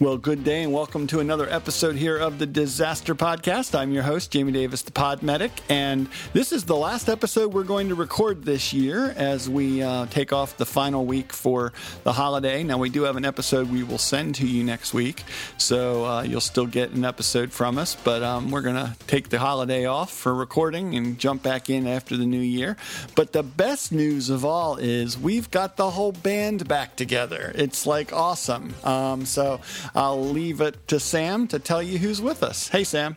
Well, 0.00 0.16
good 0.16 0.44
day 0.44 0.62
and 0.62 0.72
welcome 0.72 1.08
to 1.08 1.18
another 1.18 1.50
episode 1.50 1.96
here 1.96 2.16
of 2.16 2.38
the 2.38 2.46
Disaster 2.46 3.16
Podcast. 3.16 3.76
I'm 3.76 3.90
your 3.90 4.04
host, 4.04 4.30
Jamie 4.30 4.52
Davis, 4.52 4.82
the 4.82 4.92
Pod 4.92 5.24
Medic, 5.24 5.50
and 5.68 6.08
this 6.32 6.52
is 6.52 6.62
the 6.62 6.76
last 6.76 7.08
episode 7.08 7.52
we're 7.52 7.64
going 7.64 7.88
to 7.88 7.96
record 7.96 8.44
this 8.44 8.72
year 8.72 9.12
as 9.16 9.50
we 9.50 9.82
uh, 9.82 10.06
take 10.06 10.32
off 10.32 10.56
the 10.56 10.64
final 10.64 11.04
week 11.04 11.32
for 11.32 11.72
the 12.04 12.12
holiday. 12.12 12.62
Now, 12.62 12.78
we 12.78 12.90
do 12.90 13.02
have 13.02 13.16
an 13.16 13.24
episode 13.24 13.72
we 13.72 13.82
will 13.82 13.98
send 13.98 14.36
to 14.36 14.46
you 14.46 14.62
next 14.62 14.94
week, 14.94 15.24
so 15.56 16.04
uh, 16.04 16.22
you'll 16.22 16.40
still 16.40 16.66
get 16.66 16.92
an 16.92 17.04
episode 17.04 17.50
from 17.50 17.76
us, 17.76 17.96
but 17.96 18.22
um, 18.22 18.52
we're 18.52 18.62
going 18.62 18.76
to 18.76 18.94
take 19.08 19.30
the 19.30 19.40
holiday 19.40 19.84
off 19.86 20.12
for 20.12 20.32
recording 20.32 20.94
and 20.94 21.18
jump 21.18 21.42
back 21.42 21.68
in 21.68 21.88
after 21.88 22.16
the 22.16 22.24
new 22.26 22.38
year. 22.38 22.76
But 23.16 23.32
the 23.32 23.42
best 23.42 23.90
news 23.90 24.30
of 24.30 24.44
all 24.44 24.76
is 24.76 25.18
we've 25.18 25.50
got 25.50 25.76
the 25.76 25.90
whole 25.90 26.12
band 26.12 26.68
back 26.68 26.94
together. 26.94 27.50
It's 27.56 27.84
like 27.84 28.12
awesome. 28.12 28.76
Um, 28.84 29.26
so, 29.26 29.60
I'll 29.94 30.24
leave 30.24 30.60
it 30.60 30.86
to 30.88 31.00
Sam 31.00 31.46
to 31.48 31.58
tell 31.58 31.82
you 31.82 31.98
who's 31.98 32.20
with 32.20 32.42
us. 32.42 32.68
Hey, 32.68 32.84
Sam. 32.84 33.16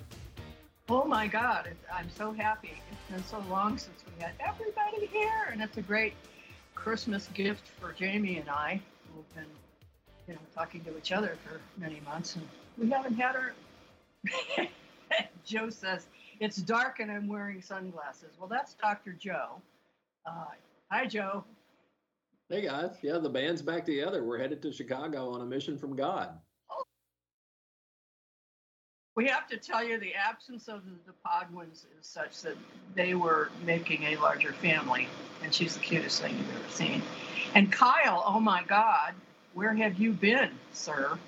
Oh 0.90 1.06
my 1.06 1.28
God, 1.28 1.70
I'm 1.94 2.10
so 2.10 2.34
happy. 2.34 2.74
It's 2.92 3.12
been 3.12 3.24
so 3.24 3.44
long 3.50 3.78
since 3.78 4.04
we 4.06 4.24
had 4.24 4.34
everybody 4.40 5.06
here, 5.08 5.50
and 5.52 5.62
it's 5.62 5.78
a 5.78 5.82
great 5.82 6.14
Christmas 6.76 7.30
gift 7.34 7.70
for 7.80 7.94
Jamie 7.94 8.38
and 8.38 8.50
I, 8.50 8.82
We've 9.16 9.36
been, 9.36 9.46
you 10.28 10.34
know, 10.34 10.40
talking 10.56 10.84
to 10.84 10.98
each 10.98 11.12
other 11.12 11.38
for 11.46 11.62
many 11.80 12.02
months, 12.02 12.36
and 12.36 12.48
we 12.78 12.90
haven't 12.90 13.16
had 13.16 13.36
her. 13.36 13.54
Joe 15.46 15.70
says 15.70 16.08
it's 16.40 16.58
dark 16.58 17.00
and 17.00 17.12
I'm 17.12 17.28
wearing 17.28 17.62
sunglasses. 17.62 18.36
Well, 18.40 18.48
that's 18.48 18.74
Dr. 18.76 19.14
Joe. 19.14 19.62
Uh, 20.26 20.46
hi, 20.92 21.06
Joe. 21.06 21.44
Hey 22.50 22.64
guys, 22.64 22.98
yeah, 23.02 23.18
the 23.18 23.30
band's 23.30 23.62
back 23.62 23.86
together. 23.86 24.24
We're 24.24 24.38
headed 24.38 24.62
to 24.64 24.74
Chicago 24.74 25.30
on 25.30 25.42
a 25.42 25.46
mission 25.46 25.78
from 25.78 25.96
God 25.96 26.32
we 29.22 29.28
have 29.28 29.48
to 29.48 29.58
tell 29.58 29.84
you 29.84 30.00
the 30.00 30.16
absence 30.16 30.68
of 30.68 30.82
the 31.06 31.14
Podwins 31.24 31.86
is 32.00 32.08
such 32.08 32.42
that 32.42 32.58
they 32.96 33.14
were 33.14 33.52
making 33.64 34.04
a 34.04 34.16
larger 34.16 34.52
family, 34.52 35.08
and 35.44 35.54
she's 35.54 35.76
the 35.76 35.80
cutest 35.80 36.22
thing 36.22 36.36
you've 36.36 36.56
ever 36.56 36.70
seen. 36.70 37.04
And 37.54 37.72
Kyle, 37.72 38.24
oh 38.26 38.40
my 38.40 38.64
God, 38.64 39.14
where 39.54 39.76
have 39.76 40.00
you 40.00 40.12
been, 40.12 40.50
sir? 40.74 41.20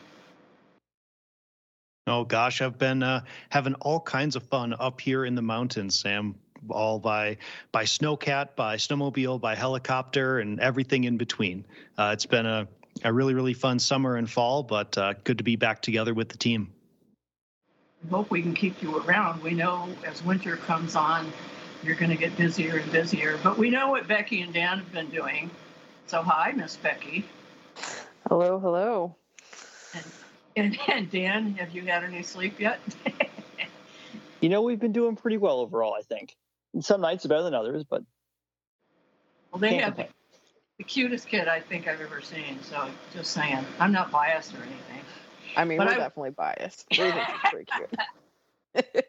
Oh 2.08 2.24
gosh, 2.24 2.64
I've 2.64 2.80
been 2.80 3.04
uh, 3.04 3.22
having 3.50 3.76
all 3.76 4.00
kinds 4.00 4.36
of 4.36 4.42
fun 4.44 4.74
up 4.80 5.00
here 5.00 5.24
in 5.24 5.36
the 5.36 5.44
mountains, 5.44 6.00
Sam. 6.00 6.36
All 6.70 6.98
by 6.98 7.38
by 7.72 7.84
snowcat, 7.84 8.56
by 8.56 8.78
snowmobile, 8.78 9.40
by 9.40 9.54
helicopter, 9.54 10.40
and 10.40 10.60
everything 10.60 11.04
in 11.04 11.18
between. 11.18 11.66
Uh, 11.98 12.12
it's 12.14 12.26
been 12.26 12.46
a, 12.46 12.68
a 13.04 13.14
really 13.14 13.34
really 13.34 13.54
fun 13.54 13.78
summer 13.78 14.16
and 14.16 14.30
fall, 14.30 14.64
but 14.64 14.98
uh, 14.98 15.14
good 15.26 15.38
to 15.38 15.44
be 15.44 15.58
back 15.58 15.82
together 15.82 16.14
with 16.14 16.30
the 16.30 16.38
team 16.38 16.73
hope 18.10 18.30
we 18.30 18.42
can 18.42 18.54
keep 18.54 18.82
you 18.82 18.98
around. 19.00 19.42
We 19.42 19.52
know 19.52 19.88
as 20.06 20.24
winter 20.24 20.58
comes 20.58 20.96
on, 20.96 21.32
you're 21.84 21.96
going 21.96 22.12
to 22.12 22.18
get 22.18 22.36
busier 22.38 22.78
and 22.78 22.92
busier. 22.92 23.38
But 23.44 23.58
we 23.58 23.70
know 23.70 23.92
what 23.92 24.08
Becky 24.08 24.42
and 24.42 24.54
Dan 24.54 24.80
have 24.80 24.92
been 24.92 25.10
doing. 25.10 25.50
So, 26.08 26.22
hi, 26.22 26.52
Miss 26.52 26.76
Becky. 26.76 27.26
Hello, 28.28 28.60
hello. 28.60 29.16
And, 29.94 30.06
and, 30.56 30.80
and 30.88 31.12
Dan, 31.12 31.54
have 31.56 31.72
you 31.72 31.84
had 31.84 32.04
any 32.04 32.24
sleep 32.24 32.60
yet? 32.60 32.80
you 34.42 34.50
know, 34.50 34.62
we've 34.62 34.80
been 34.80 34.92
doing 34.92 35.16
pretty 35.16 35.38
well 35.38 35.60
overall, 35.60 35.96
I 35.98 36.02
think. 36.02 36.36
some 36.82 37.02
nights 37.02 37.26
are 37.26 37.30
better 37.30 37.44
than 37.44 37.54
others, 37.54 37.84
but. 37.84 38.04
Well, 39.52 39.60
they 39.60 39.76
have 39.76 39.98
the, 39.98 40.08
the 40.78 40.84
cutest 40.84 41.28
kid 41.28 41.48
I 41.48 41.60
think 41.60 41.88
I've 41.88 42.02
ever 42.02 42.22
seen. 42.22 42.62
So, 42.64 42.88
just 43.14 43.32
saying. 43.32 43.66
I'm 43.80 43.92
not 43.92 44.12
biased 44.12 44.54
or 44.54 44.58
anything. 44.58 45.02
I 45.56 45.66
mean, 45.66 45.78
but 45.78 45.88
we're 45.88 45.94
I, 45.94 45.98
definitely 45.98 46.32
biased. 46.32 46.86
We 46.92 46.98
think 46.98 47.16
it's 47.16 47.50
pretty 47.50 47.72
cute. 47.72 47.96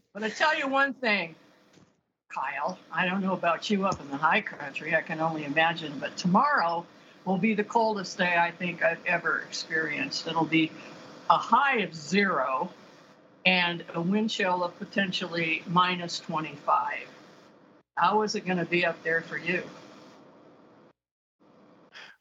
but 0.14 0.22
I 0.22 0.30
tell 0.30 0.56
you 0.56 0.68
one 0.68 0.94
thing, 0.94 1.34
Kyle. 2.28 2.78
I 2.92 3.06
don't 3.06 3.22
know 3.22 3.32
about 3.32 3.68
you 3.68 3.84
up 3.86 4.00
in 4.00 4.08
the 4.10 4.16
high 4.16 4.40
country. 4.40 4.94
I 4.94 5.02
can 5.02 5.20
only 5.20 5.44
imagine. 5.44 5.98
But 5.98 6.16
tomorrow 6.16 6.86
will 7.24 7.38
be 7.38 7.54
the 7.54 7.64
coldest 7.64 8.16
day 8.18 8.36
I 8.38 8.50
think 8.50 8.82
I've 8.82 9.04
ever 9.06 9.40
experienced. 9.40 10.26
It'll 10.26 10.44
be 10.44 10.70
a 11.28 11.36
high 11.36 11.78
of 11.78 11.94
zero 11.94 12.70
and 13.44 13.84
a 13.94 14.00
wind 14.00 14.30
chill 14.30 14.62
of 14.62 14.78
potentially 14.78 15.62
minus 15.66 16.20
25. 16.20 17.08
How 17.96 18.22
is 18.22 18.34
it 18.34 18.46
going 18.46 18.58
to 18.58 18.64
be 18.64 18.84
up 18.84 19.02
there 19.02 19.22
for 19.22 19.36
you? 19.36 19.62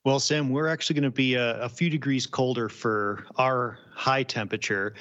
Well, 0.07 0.22
Sam, 0.22 0.51
we're 0.51 0.69
actually 0.69 0.94
going 0.94 1.03
to 1.03 1.12
be 1.12 1.34
a, 1.34 1.59
a, 1.63 1.68
few 1.68 1.90
degrees 1.90 2.25
colder 2.25 2.69
for 2.69 3.25
our 3.35 3.78
high 3.94 4.23
temperature 4.23 4.94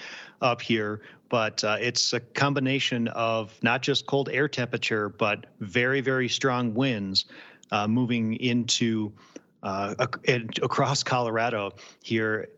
up 0.42 0.60
here, 0.60 1.00
but 1.28 1.62
uh, 1.62 1.76
it's 1.80 2.12
a 2.12 2.18
combination 2.18 3.06
of 3.06 3.56
not 3.62 3.82
just 3.82 4.06
cold 4.06 4.28
air 4.32 4.48
temperature, 4.48 5.08
but 5.08 5.46
very, 5.60 6.00
very 6.00 6.28
strong 6.28 6.74
winds 6.74 7.26
uh, 7.70 7.86
moving 7.86 8.34
into 8.34 9.12
uh, 9.62 9.94
across 10.60 11.04
Colorado 11.04 11.70
here 12.02 12.48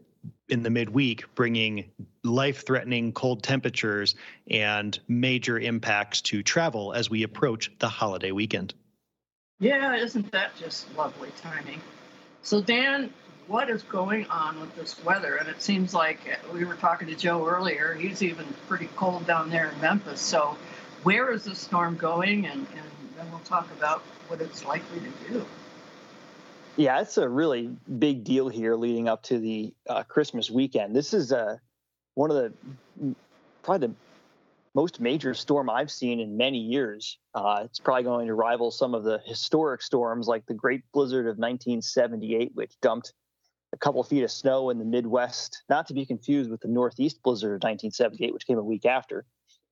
in 0.48 0.62
the 0.62 0.70
midweek, 0.70 1.26
bringing 1.34 1.84
life 2.25 2.64
threatening 2.64 3.12
cold 3.12 3.42
temperatures 3.42 4.14
and 4.50 4.98
major 5.06 5.58
impacts 5.58 6.22
to 6.22 6.42
travel 6.42 6.94
as 6.94 7.10
we 7.10 7.25
approach 7.25 7.70
the 7.78 7.88
holiday 7.91 8.32
weekend. 8.32 8.72
Yeah, 9.60 9.97
isn't 9.97 10.32
that 10.32 10.56
just 10.56 10.97
lovely 10.97 11.31
timing? 11.42 11.82
So, 12.43 12.60
Dan, 12.60 13.12
what 13.47 13.71
is 13.71 13.82
going 13.82 14.26
on 14.26 14.60
with 14.60 14.75
this 14.76 15.03
weather? 15.04 15.37
And 15.37 15.49
it 15.49 15.62
seems 15.62 15.94
like 15.94 16.21
we 16.53 16.65
were 16.65 16.75
talking 16.75 17.09
to 17.09 17.15
Joe 17.15 17.47
earlier. 17.47 17.94
He's 17.94 18.22
even 18.22 18.47
pretty 18.69 18.88
cold 18.97 19.26
down 19.26 19.50
there 19.50 19.71
in 19.71 19.81
Memphis. 19.81 20.21
So, 20.21 20.56
where 21.03 21.32
is 21.32 21.44
this 21.44 21.59
storm 21.59 21.97
going? 21.97 22.47
And, 22.47 22.60
and 22.60 22.91
then 23.16 23.31
we'll 23.31 23.41
talk 23.41 23.71
about 23.72 24.00
what 24.28 24.41
it's 24.41 24.65
likely 24.65 25.00
to 25.00 25.32
do. 25.32 25.47
Yeah, 26.76 27.00
it's 27.00 27.19
a 27.19 27.28
really 27.28 27.76
big 27.99 28.22
deal 28.22 28.49
here 28.49 28.76
leading 28.76 29.09
up 29.09 29.25
to 29.25 29.38
the 29.38 29.75
uh, 29.88 30.05
Christmas 30.05 30.49
weekend. 30.49 30.94
This 30.94 31.12
is 31.12 31.32
uh, 31.32 31.56
one 32.15 32.31
of 32.31 32.37
the 32.37 33.15
probably 33.62 33.88
the 33.88 33.94
most 34.75 35.01
major 35.01 35.34
storm 35.34 35.71
I've 35.71 35.91
seen 35.91 36.21
in 36.21 36.37
many 36.37 36.59
years. 36.59 37.19
Uh, 37.34 37.62
it's 37.65 37.79
probably 37.79 38.05
going 38.05 38.27
to 38.27 38.34
rival 38.34 38.71
some 38.71 38.95
of 38.95 39.05
the 39.05 39.21
historic 39.25 39.83
storms 39.83 40.29
like 40.29 40.47
the 40.47 40.55
Great 40.55 40.83
Blizzard 40.93 41.27
of 41.27 41.39
1978, 41.39 42.53
which 42.55 42.73
dumped 42.81 43.12
a 43.73 43.77
couple 43.77 44.01
of 44.01 44.09
feet 44.09 44.25
of 44.25 44.31
snow 44.31 44.71
in 44.71 44.79
the 44.79 44.84
Midwest, 44.84 45.62
not 45.69 45.87
to 45.89 45.95
be 45.95 46.06
confused 46.06 46.51
with 46.51 46.61
the 46.61 46.69
Northeast 46.69 47.23
Blizzard 47.23 47.51
of 47.51 47.62
1978, 47.62 48.33
which 48.33 48.47
came 48.47 48.59
a 48.59 48.62
week 48.62 48.87
after. 48.87 49.25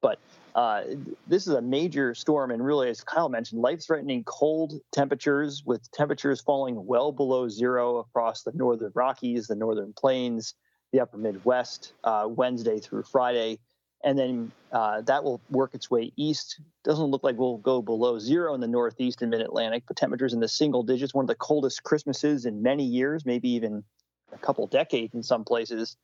But 0.03 0.19
uh, 0.55 0.83
this 1.27 1.47
is 1.47 1.55
a 1.55 1.63
major 1.63 2.15
storm, 2.15 2.51
and 2.51 2.65
really, 2.65 2.89
as 2.91 3.03
Kyle 3.03 3.29
mentioned, 3.29 3.63
life 3.63 3.85
threatening 3.85 4.25
cold 4.25 4.75
temperatures 4.93 5.63
with 5.65 5.91
temperatures 5.91 6.41
falling 6.41 6.87
well 6.87 7.13
below 7.13 7.49
zero 7.49 7.99
across 7.99 8.43
the 8.43 8.53
northern 8.55 8.93
Rockies, 8.95 9.47
the 9.47 9.55
northern 9.55 9.93
plains, 9.95 10.55
the 10.93 11.01
upper 11.01 11.17
Midwest, 11.17 11.95
uh, 12.05 12.27
Wednesday 12.29 12.79
through 12.79 13.05
Friday 13.05 13.59
and 14.05 14.19
then 14.19 14.53
uh, 14.73 15.01
that 15.03 15.25
will 15.25 15.41
work 15.51 15.75
its 15.75 15.91
way 15.91 16.13
east. 16.17 16.61
Doesn't 16.85 17.07
look 17.07 17.25
like 17.25 17.37
we'll 17.37 17.59
go 17.59 17.83
below 17.83 18.19
zero 18.19 18.55
in 18.55 18.61
the 18.61 18.69
Northeast 18.69 19.23
and 19.23 19.31
Mid 19.31 19.41
Atlantic, 19.41 19.85
but 19.87 19.97
temperatures 19.97 20.33
in 20.33 20.41
the 20.41 20.49
single 20.49 20.83
digits. 20.83 21.15
One 21.15 21.25
of 21.25 21.29
the 21.29 21.35
coldest 21.35 21.83
Christmases 21.83 22.47
in 22.47 22.63
many 22.63 22.85
years, 22.85 23.25
maybe 23.25 23.49
even 23.51 23.85
a 24.33 24.39
couple 24.39 24.67
decades 24.67 25.15
in 25.15 25.23
some 25.23 25.45
places. 25.45 25.97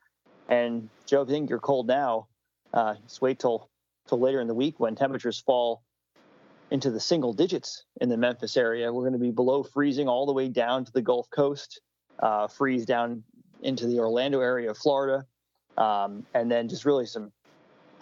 And 0.49 0.89
Joe, 1.05 1.21
if 1.21 1.29
you 1.29 1.35
think 1.35 1.49
you're 1.49 1.59
cold 1.59 1.87
now, 1.87 2.27
uh, 2.73 2.95
just 3.07 3.21
wait 3.21 3.39
till 3.39 3.69
till 4.07 4.19
later 4.19 4.41
in 4.41 4.47
the 4.47 4.53
week 4.53 4.79
when 4.79 4.95
temperatures 4.95 5.39
fall 5.39 5.83
into 6.71 6.91
the 6.91 6.99
single 6.99 7.33
digits 7.33 7.85
in 8.01 8.09
the 8.09 8.17
Memphis 8.17 8.57
area. 8.57 8.91
We're 8.91 9.03
going 9.03 9.13
to 9.13 9.19
be 9.19 9.31
below 9.31 9.63
freezing 9.63 10.07
all 10.07 10.25
the 10.25 10.33
way 10.33 10.49
down 10.49 10.83
to 10.85 10.91
the 10.91 11.01
Gulf 11.01 11.29
Coast, 11.29 11.79
uh, 12.19 12.47
freeze 12.47 12.85
down 12.85 13.23
into 13.61 13.87
the 13.87 13.99
Orlando 13.99 14.41
area 14.41 14.71
of 14.71 14.77
Florida, 14.77 15.25
um, 15.77 16.25
and 16.33 16.51
then 16.51 16.67
just 16.67 16.83
really 16.83 17.05
some 17.05 17.31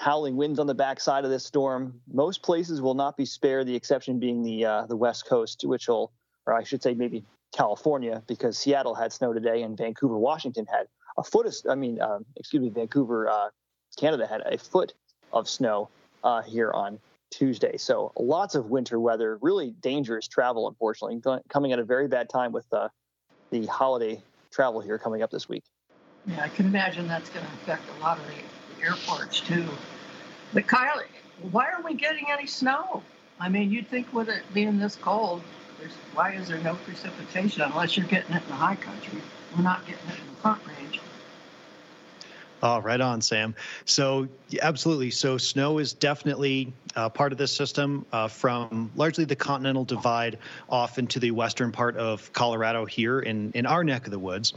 howling 0.02 0.36
winds 0.36 0.58
on 0.58 0.66
the 0.66 0.74
backside 0.74 1.26
of 1.26 1.30
this 1.30 1.46
storm. 1.46 2.02
Most 2.12 2.42
places 2.42 2.82
will 2.82 2.96
not 2.96 3.16
be 3.16 3.26
spared, 3.26 3.68
the 3.68 3.76
exception 3.76 4.18
being 4.18 4.42
the 4.42 4.66
uh, 4.66 4.86
the 4.88 4.96
West 4.96 5.28
Coast, 5.28 5.64
which 5.64 5.88
will, 5.88 6.12
or 6.48 6.56
I 6.56 6.64
should 6.64 6.82
say, 6.82 6.96
maybe 6.96 7.24
California, 7.56 8.24
because 8.28 8.58
Seattle 8.58 8.96
had 8.96 9.14
snow 9.14 9.32
today 9.32 9.62
and 9.62 9.78
Vancouver, 9.78 10.18
Washington 10.18 10.66
had 10.66 10.88
a 11.20 11.24
foot 11.24 11.46
of, 11.46 11.56
I 11.70 11.76
mean, 11.76 12.02
uh, 12.02 12.18
excuse 12.36 12.64
me, 12.64 12.70
Vancouver, 12.70 13.30
uh, 13.30 13.50
Canada 13.96 14.26
had 14.26 14.42
a 14.42 14.58
foot 14.58 14.94
of 15.34 15.48
snow 15.48 15.90
uh, 16.24 16.42
here 16.42 16.72
on 16.72 16.98
Tuesday. 17.30 17.78
So 17.78 18.12
lots 18.18 18.56
of 18.56 18.72
winter 18.72 19.00
weather, 19.00 19.38
really 19.42 19.72
dangerous 19.82 20.28
travel, 20.28 20.68
unfortunately, 20.68 21.22
coming 21.50 21.74
at 21.74 21.80
a 21.80 21.84
very 21.84 22.08
bad 22.08 22.28
time 22.28 22.52
with 22.52 22.66
uh, 22.74 22.88
the 23.52 23.68
holiday 23.68 24.24
travel 24.50 24.82
here 24.82 24.98
coming 24.98 25.22
up 25.22 25.30
this 25.30 25.48
week. 25.48 25.64
Yeah, 26.26 26.42
I 26.44 26.50
can 26.50 26.66
imagine 26.66 27.08
that's 27.08 27.30
going 27.30 27.46
to 27.46 27.52
affect 27.54 27.84
a 27.98 28.02
lot 28.02 28.18
of 28.18 28.26
the 28.26 28.34
airports 28.84 29.42
too. 29.42 29.68
But 30.54 30.68
Kyle, 30.68 31.02
why 31.52 31.66
aren't 31.66 31.86
we 31.86 31.94
getting 31.94 32.26
any 32.30 32.48
snow? 32.48 33.04
I 33.40 33.50
mean, 33.50 33.72
you'd 33.72 33.90
think 33.90 34.14
with 34.14 34.30
it 34.30 34.44
being 34.54 34.80
this 34.80 34.96
cold, 34.96 35.42
why 36.14 36.34
is 36.34 36.48
there 36.48 36.60
no 36.60 36.76
precipitation 36.76 37.64
unless 37.64 37.98
you're 37.98 38.06
getting 38.06 38.36
it 38.36 38.44
in 38.44 38.50
the 38.50 38.56
high 38.56 38.76
country? 38.76 39.22
We're 39.56 39.64
not 39.64 39.86
getting 39.86 40.08
it 40.10 40.20
in 40.20 40.36
the 40.36 40.42
front 40.42 40.62
range. 40.68 41.00
Oh, 42.64 42.80
right 42.80 43.02
on, 43.02 43.22
Sam. 43.22 43.56
So, 43.86 44.28
absolutely. 44.62 45.10
So, 45.10 45.38
snow 45.38 45.80
is 45.80 45.94
definitely 45.94 46.74
uh, 46.96 47.10
part 47.10 47.32
of 47.32 47.40
this 47.40 47.52
system 47.52 48.06
uh, 48.12 48.28
from 48.28 48.92
largely 48.96 49.26
the 49.26 49.36
continental 49.36 49.84
divide 49.84 50.38
off 50.70 51.00
into 51.00 51.20
the 51.20 51.32
western 51.32 51.72
part 51.72 51.98
of 51.98 52.32
Colorado 52.34 52.86
here 52.86 53.20
in, 53.20 53.52
in 53.54 53.66
our 53.66 53.84
neck 53.84 54.06
of 54.06 54.12
the 54.12 54.20
woods. 54.20 54.54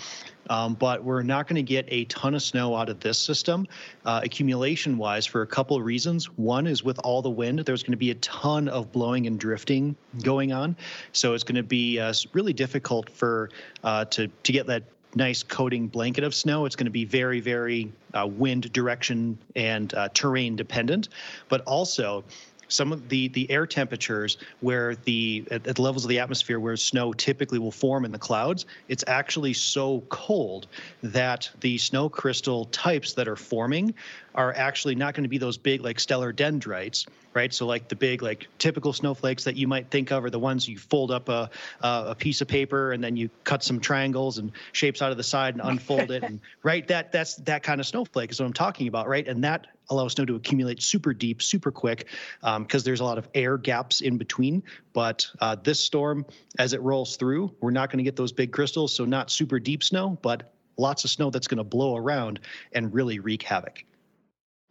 Um, 0.51 0.75
but 0.75 1.03
we're 1.03 1.23
not 1.23 1.47
going 1.47 1.57
to 1.57 1.63
get 1.63 1.87
a 1.89 2.05
ton 2.05 2.35
of 2.35 2.43
snow 2.43 2.77
out 2.77 2.91
of 2.91 3.01
this 3.01 3.17
system, 3.17 3.67
uh, 4.05 4.21
accumulation 4.23 4.99
wise, 4.99 5.25
for 5.25 5.41
a 5.41 5.47
couple 5.47 5.75
of 5.79 5.85
reasons. 5.87 6.27
One 6.37 6.67
is 6.67 6.85
with 6.85 6.99
all 6.99 7.23
the 7.23 7.31
wind, 7.31 7.61
there's 7.61 7.83
going 7.83 7.93
to 7.93 7.97
be 7.97 8.11
a 8.11 8.17
ton 8.17 8.69
of 8.69 8.93
blowing 8.93 9.27
and 9.27 9.41
drifting 9.41 9.97
going 10.23 10.53
on. 10.53 10.77
So, 11.13 11.33
it's 11.33 11.45
going 11.45 11.57
to 11.57 11.63
be 11.63 11.99
uh, 11.99 12.13
really 12.35 12.53
difficult 12.53 13.09
for 13.09 13.49
uh, 13.83 14.05
to, 14.07 14.29
to 14.29 14.53
get 14.53 14.67
that 14.67 14.85
nice 15.17 15.43
coating 15.43 15.89
blanket 15.89 16.25
of 16.25 16.35
snow. 16.35 16.67
It's 16.67 16.77
going 16.77 16.87
to 16.87 16.91
be 16.91 17.05
very, 17.05 17.41
very 17.41 17.93
uh, 18.13 18.27
wind 18.27 18.73
direction 18.73 19.39
and 19.57 19.93
uh, 19.95 20.09
terrain 20.15 20.57
dependent, 20.57 21.09
but 21.49 21.61
also 21.63 22.25
some 22.69 22.93
of 22.93 23.09
the 23.09 23.29
the 23.29 23.51
air 23.51 23.67
temperatures 23.67 24.39
where 24.61 24.97
the 25.05 25.45
at, 25.51 25.67
at, 25.67 25.77
the 25.77 25.83
levels 25.83 26.05
of 26.05 26.09
the 26.09 26.19
atmosphere 26.19 26.59
where 26.59 26.77
snow 26.77 27.13
typically 27.13 27.59
will 27.59 27.71
form 27.71 28.05
in 28.05 28.13
the 28.13 28.19
clouds 28.19 28.67
it's 28.89 29.05
actually 29.07 29.53
so 29.53 30.01
cold 30.09 30.67
that 31.03 31.49
the 31.61 31.77
snow 31.79 32.09
crystal 32.09 32.65
types 32.67 33.13
that 33.13 33.29
are 33.29 33.37
forming 33.37 33.95
are 34.35 34.53
actually 34.55 34.95
not 34.95 35.15
going 35.15 35.23
to 35.23 35.29
be 35.29 35.39
those 35.39 35.59
big 35.59 35.83
like 35.83 36.01
stellar 36.01 36.33
dendrites 36.33 37.07
right? 37.35 37.53
So 37.53 37.67
like 37.67 37.89
the 37.89 37.97
big 37.97 38.23
like 38.23 38.49
typical 38.59 38.93
snowflakes 38.93 39.45
that 39.45 39.57
you 39.57 39.67
might 39.67 39.91
think 39.91 40.11
of 40.13 40.25
are 40.25 40.31
the 40.31 40.39
ones 40.39 40.69
you 40.69 40.79
fold 40.79 41.11
up 41.11 41.29
a 41.29 41.51
a 41.81 42.15
piece 42.15 42.41
of 42.41 42.49
paper 42.49 42.93
and 42.93 43.03
then 43.03 43.17
you 43.17 43.29
cut 43.45 43.63
some 43.63 43.81
triangles 43.81 44.39
and 44.39 44.53
shapes 44.73 45.03
out 45.03 45.11
of 45.11 45.17
the 45.17 45.23
side 45.23 45.55
and 45.55 45.63
unfold 45.65 46.11
it 46.11 46.23
and 46.23 46.41
right 46.63 46.87
that 46.89 47.13
that's 47.13 47.37
that 47.37 47.63
kind 47.63 47.81
of 47.81 47.87
snowflake 47.87 48.31
is 48.31 48.41
what 48.41 48.47
I'm 48.47 48.53
talking 48.53 48.89
about, 48.89 49.09
right? 49.09 49.27
And 49.27 49.43
that 49.45 49.67
allows 49.91 50.13
snow 50.13 50.25
to 50.25 50.35
accumulate 50.35 50.83
super 50.83 51.13
deep, 51.13 51.43
super 51.43 51.71
quick 51.71 52.09
because 52.41 52.83
um, 52.83 52.85
there's 52.85 53.01
a 53.01 53.05
lot 53.05 53.19
of 53.19 53.29
air 53.35 53.59
gaps 53.59 54.01
in 54.01 54.17
between. 54.17 54.63
But 54.93 55.27
uh, 55.41 55.57
this 55.57 55.81
storm, 55.81 56.25
as 56.59 56.73
it 56.73 56.81
rolls 56.81 57.17
through, 57.17 57.55
we're 57.61 57.71
not 57.71 57.91
going 57.91 57.99
to 57.99 58.05
get 58.05 58.17
those 58.17 58.33
big 58.33 58.53
crystals, 58.53 58.95
so 58.95 59.05
not 59.05 59.31
super 59.31 59.59
deep 59.59 59.83
snow, 59.83 60.19
but 60.23 60.53
lots 60.77 61.05
of 61.05 61.11
snow 61.11 61.31
that's 61.31 61.47
going 61.47 61.59
to 61.59 61.65
blow 61.65 61.97
around 61.97 62.41
and 62.73 62.93
really 62.93 63.19
wreak 63.19 63.43
havoc. 63.43 63.85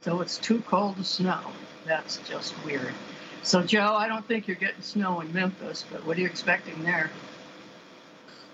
So 0.04 0.20
it's 0.20 0.38
too 0.38 0.62
cold 0.68 0.98
to 0.98 1.04
snow. 1.04 1.40
That's 1.86 2.18
just 2.28 2.54
weird. 2.66 2.94
So, 3.42 3.64
Joe, 3.64 3.96
I 3.96 4.08
don't 4.08 4.26
think 4.28 4.48
you're 4.48 4.58
getting 4.58 4.82
snow 4.82 5.22
in 5.22 5.32
Memphis, 5.32 5.86
but 5.90 6.06
what 6.06 6.18
are 6.18 6.22
you 6.22 6.28
expecting 6.28 6.84
there? 6.84 7.10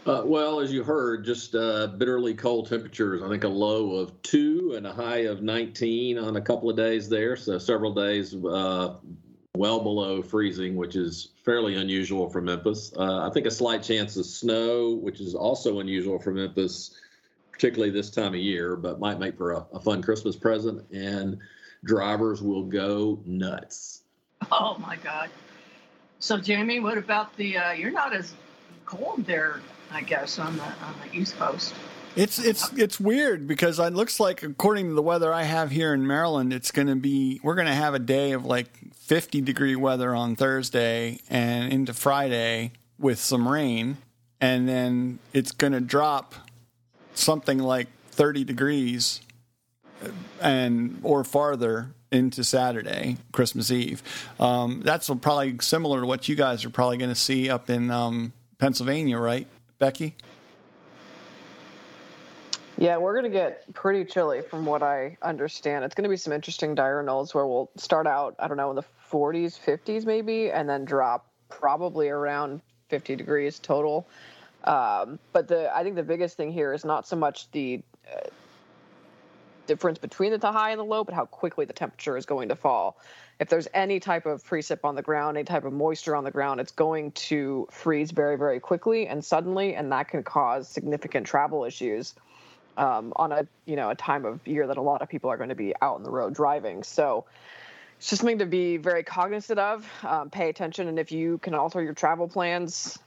Uh, 0.06 0.22
well, 0.26 0.60
as 0.60 0.72
you 0.72 0.84
heard, 0.84 1.26
just 1.26 1.56
uh, 1.56 1.88
bitterly 1.88 2.34
cold 2.36 2.70
temperatures. 2.70 3.22
I 3.24 3.30
think 3.30 3.44
a 3.44 3.50
low 3.50 3.96
of 3.96 4.22
two 4.22 4.74
and 4.78 4.86
a 4.86 4.94
high 4.94 5.26
of 5.26 5.42
19 5.42 6.18
on 6.18 6.36
a 6.36 6.42
couple 6.42 6.70
of 6.70 6.78
days 6.78 7.10
there. 7.10 7.36
So 7.36 7.58
several 7.58 7.94
days 7.94 8.34
uh, 8.34 8.96
well 9.56 9.80
below 9.82 10.22
freezing, 10.22 10.76
which 10.76 10.96
is 10.96 11.30
fairly 11.44 11.76
unusual 11.76 12.30
for 12.30 12.42
Memphis. 12.42 12.94
Uh, 12.96 13.28
I 13.28 13.32
think 13.32 13.46
a 13.46 13.52
slight 13.52 13.84
chance 13.84 14.18
of 14.18 14.26
snow, 14.26 14.94
which 14.94 15.20
is 15.20 15.36
also 15.36 15.80
unusual 15.80 16.20
for 16.20 16.32
Memphis, 16.32 16.96
particularly 17.60 17.92
this 17.92 18.10
time 18.10 18.34
of 18.34 18.40
year, 18.40 18.78
but 18.78 19.02
might 19.02 19.20
make 19.20 19.36
for 19.38 19.52
a, 19.52 19.66
a 19.74 19.80
fun 19.82 20.02
Christmas 20.02 20.38
present. 20.38 20.82
And 20.94 21.38
drivers 21.84 22.42
will 22.42 22.64
go 22.64 23.20
nuts. 23.26 24.04
Oh 24.50 24.78
my 24.80 24.96
God. 24.96 25.30
So 26.20 26.38
Jamie, 26.38 26.80
what 26.80 26.98
about 26.98 27.36
the? 27.36 27.58
Uh, 27.58 27.72
you're 27.74 27.92
not 27.92 28.16
as 28.16 28.34
cold 28.86 29.26
there, 29.26 29.60
I 29.92 30.02
guess, 30.02 30.40
on 30.40 30.56
the 30.56 30.64
on 30.64 30.96
the 31.06 31.18
East 31.18 31.38
Coast. 31.38 31.74
It's 32.16 32.40
it's 32.40 32.72
it's 32.78 32.98
weird 32.98 33.46
because 33.46 33.78
it 33.78 33.94
looks 33.94 34.22
like 34.22 34.42
according 34.42 34.88
to 34.88 34.94
the 34.94 35.02
weather 35.02 35.34
I 35.34 35.44
have 35.44 35.70
here 35.70 35.94
in 35.94 36.08
Maryland, 36.08 36.54
it's 36.54 36.72
going 36.72 36.88
to 36.88 36.96
be 36.96 37.42
we're 37.44 37.56
going 37.56 37.68
to 37.68 37.74
have 37.74 37.94
a 37.94 38.00
day 38.00 38.32
of 38.32 38.46
like 38.46 38.70
50 38.96 39.42
degree 39.42 39.76
weather 39.76 40.16
on 40.16 40.38
Thursday 40.38 41.20
and 41.30 41.74
into 41.74 41.94
Friday 41.94 42.72
with 42.98 43.20
some 43.20 43.48
rain, 43.48 43.98
and 44.40 44.68
then 44.70 45.20
it's 45.34 45.52
going 45.52 45.74
to 45.74 45.82
drop 45.82 46.36
something 47.20 47.60
like 47.60 47.88
30 48.12 48.44
degrees 48.44 49.22
and 50.42 51.00
or 51.04 51.24
farther 51.24 51.92
into 52.12 52.44
Saturday, 52.44 53.18
Christmas 53.32 53.72
Eve. 53.72 54.02
Um, 54.40 54.82
that's 54.84 55.10
probably 55.22 55.58
similar 55.62 56.02
to 56.02 56.08
what 56.08 56.28
you 56.28 56.36
guys 56.36 56.66
are 56.66 56.70
probably 56.70 56.98
going 56.98 57.12
to 57.12 57.16
see 57.16 57.50
up 57.50 57.70
in 57.70 57.92
um, 57.92 58.34
Pennsylvania, 58.58 59.18
right, 59.18 59.48
Becky? 59.78 60.16
Yeah, 62.78 62.98
we're 62.98 63.14
going 63.14 63.30
to 63.30 63.38
get 63.38 63.72
pretty 63.74 64.06
chilly 64.06 64.42
from 64.42 64.66
what 64.66 64.82
I 64.82 65.18
understand. 65.22 65.84
It's 65.84 65.94
going 65.94 66.04
to 66.04 66.10
be 66.10 66.16
some 66.16 66.32
interesting 66.32 66.76
diurnals 66.76 67.36
where 67.36 67.46
we'll 67.46 67.70
start 67.76 68.08
out, 68.08 68.36
I 68.40 68.48
don't 68.48 68.58
know, 68.58 68.70
in 68.70 68.78
the 68.78 68.86
40s, 69.12 69.60
50s 69.60 70.06
maybe, 70.06 70.50
and 70.50 70.68
then 70.68 70.86
drop 70.86 71.28
probably 71.50 72.08
around 72.08 72.62
50 72.88 73.18
degrees 73.18 73.60
total. 73.60 74.08
Um, 74.64 75.20
but 75.34 75.48
the 75.48 75.76
I 75.76 75.84
think 75.84 75.96
the 75.96 76.04
biggest 76.04 76.38
thing 76.38 76.52
here 76.52 76.74
is 76.74 76.84
not 76.84 77.08
so 77.08 77.16
much 77.16 77.50
the 77.52 77.82
uh, 78.12 78.28
difference 79.68 80.00
between 80.00 80.38
the 80.38 80.52
high 80.52 80.72
and 80.72 80.80
the 80.80 80.84
low, 80.84 81.04
but 81.04 81.14
how 81.14 81.26
quickly 81.26 81.66
the 81.66 81.74
temperature 81.74 82.18
is 82.18 82.26
going 82.26 82.50
to 82.50 82.56
fall. 82.56 82.98
If 83.40 83.48
there's 83.48 83.68
any 83.74 84.00
type 84.02 84.26
of 84.26 84.44
precip 84.44 84.80
on 84.84 84.96
the 84.96 85.02
ground, 85.02 85.38
any 85.38 85.46
type 85.46 85.64
of 85.64 85.72
moisture 85.72 86.16
on 86.16 86.26
the 86.26 86.32
ground, 86.32 86.60
it's 86.60 86.74
going 86.74 87.12
to 87.12 87.68
freeze 87.72 88.12
very, 88.12 88.38
very 88.38 88.60
quickly 88.60 89.08
and 89.08 89.24
suddenly, 89.24 89.76
and 89.76 89.92
that 89.94 90.10
can 90.10 90.24
cause 90.24 90.68
significant 90.68 91.26
travel 91.26 91.64
issues 91.64 92.16
um, 92.78 93.14
on 93.16 93.32
a 93.32 93.48
you 93.66 93.76
know 93.76 93.90
a 93.90 93.96
time 93.96 94.26
of 94.26 94.46
year 94.48 94.66
that 94.66 94.78
a 94.78 94.82
lot 94.82 95.02
of 95.02 95.10
people 95.10 95.30
are 95.30 95.38
going 95.38 95.50
to 95.50 95.56
be 95.56 95.74
out 95.82 95.96
on 95.96 96.04
the 96.04 96.10
road 96.12 96.34
driving. 96.34 96.84
So 96.84 97.26
it's 97.98 98.10
just 98.10 98.22
something 98.22 98.40
to 98.40 98.46
be 98.46 98.78
very 98.78 99.04
cognizant 99.04 99.60
of. 99.60 99.88
Um, 100.04 100.30
pay 100.30 100.50
attention, 100.50 100.88
and 100.88 100.98
if 100.98 101.12
you 101.12 101.38
can 101.38 101.54
alter 101.54 101.84
your 101.84 101.94
travel 101.94 102.28
plans, 102.28 102.98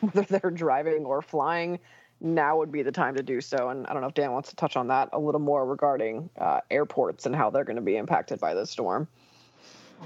whether 0.12 0.22
they're 0.22 0.50
driving 0.50 1.04
or 1.04 1.22
flying, 1.22 1.78
now 2.20 2.58
would 2.58 2.72
be 2.72 2.82
the 2.82 2.92
time 2.92 3.14
to 3.16 3.22
do 3.22 3.40
so. 3.40 3.70
And 3.70 3.86
I 3.86 3.92
don't 3.92 4.02
know 4.02 4.08
if 4.08 4.14
Dan 4.14 4.32
wants 4.32 4.50
to 4.50 4.56
touch 4.56 4.76
on 4.76 4.88
that 4.88 5.10
a 5.12 5.18
little 5.18 5.40
more 5.40 5.64
regarding 5.66 6.28
uh, 6.38 6.60
airports 6.70 7.26
and 7.26 7.34
how 7.34 7.50
they're 7.50 7.64
going 7.64 7.76
to 7.76 7.82
be 7.82 7.96
impacted 7.96 8.40
by 8.40 8.54
this 8.54 8.70
storm. 8.70 9.08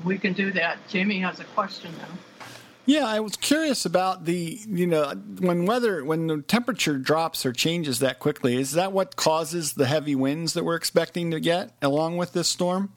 We 0.04 0.18
can 0.18 0.32
do 0.32 0.52
that. 0.52 0.78
Jamie 0.88 1.20
has 1.20 1.40
a 1.40 1.44
question 1.44 1.92
now. 1.98 2.08
Yeah, 2.86 3.06
I 3.06 3.20
was 3.20 3.36
curious 3.36 3.86
about 3.86 4.26
the, 4.26 4.60
you 4.68 4.86
know, 4.86 5.12
when 5.38 5.64
weather, 5.64 6.04
when 6.04 6.26
the 6.26 6.42
temperature 6.42 6.98
drops 6.98 7.46
or 7.46 7.52
changes 7.52 8.00
that 8.00 8.18
quickly, 8.18 8.56
is 8.56 8.72
that 8.72 8.92
what 8.92 9.16
causes 9.16 9.72
the 9.72 9.86
heavy 9.86 10.14
winds 10.14 10.52
that 10.52 10.64
we're 10.64 10.74
expecting 10.74 11.30
to 11.30 11.40
get 11.40 11.70
along 11.80 12.18
with 12.18 12.34
this 12.34 12.48
storm? 12.48 12.92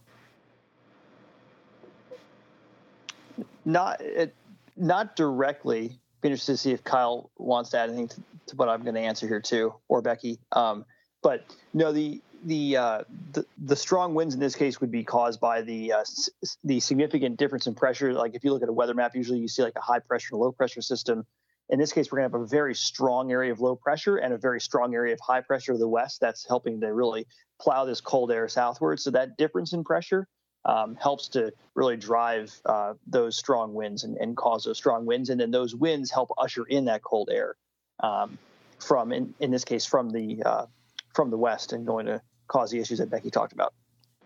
Not, 3.63 4.01
it, 4.01 4.35
not 4.75 5.15
directly 5.15 5.99
be 6.21 6.29
interested 6.29 6.53
to 6.53 6.57
see 6.57 6.71
if 6.71 6.83
Kyle 6.83 7.29
wants 7.37 7.71
to 7.71 7.79
add 7.79 7.89
anything 7.89 8.07
to, 8.09 8.21
to 8.47 8.55
what 8.55 8.69
I'm 8.69 8.83
going 8.83 8.95
to 8.95 9.01
answer 9.01 9.27
here 9.27 9.41
too, 9.41 9.73
or 9.87 10.01
Becky. 10.01 10.39
Um, 10.51 10.85
but 11.21 11.45
no, 11.73 11.91
the 11.91 12.21
the, 12.43 12.77
uh, 12.77 13.03
the 13.33 13.45
the 13.57 13.75
strong 13.75 14.13
winds 14.13 14.35
in 14.35 14.39
this 14.39 14.55
case 14.55 14.79
would 14.79 14.91
be 14.91 15.03
caused 15.03 15.39
by 15.39 15.63
the 15.63 15.93
uh, 15.93 15.99
s- 16.01 16.29
the 16.63 16.79
significant 16.79 17.37
difference 17.37 17.65
in 17.65 17.73
pressure. 17.73 18.13
Like 18.13 18.35
if 18.35 18.43
you 18.43 18.53
look 18.53 18.61
at 18.61 18.69
a 18.69 18.73
weather 18.73 18.93
map, 18.93 19.15
usually 19.15 19.39
you 19.39 19.47
see 19.47 19.63
like 19.63 19.75
a 19.75 19.81
high 19.81 19.99
pressure 19.99 20.29
and 20.33 20.41
low 20.41 20.51
pressure 20.51 20.81
system. 20.81 21.25
In 21.69 21.79
this 21.79 21.91
case, 21.91 22.11
we're 22.11 22.19
going 22.19 22.29
to 22.31 22.37
have 22.37 22.43
a 22.43 22.47
very 22.47 22.75
strong 22.75 23.31
area 23.31 23.51
of 23.51 23.59
low 23.59 23.75
pressure 23.75 24.17
and 24.17 24.33
a 24.33 24.37
very 24.37 24.61
strong 24.61 24.93
area 24.93 25.13
of 25.13 25.19
high 25.19 25.41
pressure 25.41 25.73
to 25.73 25.77
the 25.77 25.87
west. 25.87 26.21
That's 26.21 26.47
helping 26.47 26.79
to 26.79 26.93
really 26.93 27.25
plow 27.59 27.83
this 27.85 27.99
cold 27.99 28.31
air 28.31 28.47
southward. 28.47 28.99
So 28.99 29.11
that 29.11 29.35
difference 29.35 29.73
in 29.73 29.83
pressure 29.83 30.27
um, 30.65 30.95
helps 30.95 31.29
to 31.29 31.53
really 31.75 31.97
drive 31.97 32.53
uh, 32.65 32.93
those 33.07 33.37
strong 33.37 33.73
winds 33.73 34.03
and, 34.03 34.17
and, 34.17 34.35
cause 34.35 34.63
those 34.63 34.77
strong 34.77 35.05
winds. 35.05 35.29
And 35.29 35.39
then 35.39 35.51
those 35.51 35.73
winds 35.73 36.11
help 36.11 36.31
usher 36.37 36.65
in 36.65 36.85
that 36.85 37.01
cold 37.03 37.29
air 37.31 37.55
um, 38.01 38.37
from, 38.79 39.11
in, 39.11 39.33
in 39.39 39.51
this 39.51 39.63
case, 39.63 39.85
from 39.85 40.09
the 40.09 40.43
uh, 40.45 40.65
from 41.13 41.29
the 41.31 41.37
west 41.37 41.73
and 41.73 41.85
going 41.85 42.05
to 42.05 42.21
cause 42.47 42.69
the 42.71 42.79
issues 42.79 42.99
that 42.99 43.09
Becky 43.09 43.31
talked 43.31 43.53
about. 43.53 43.73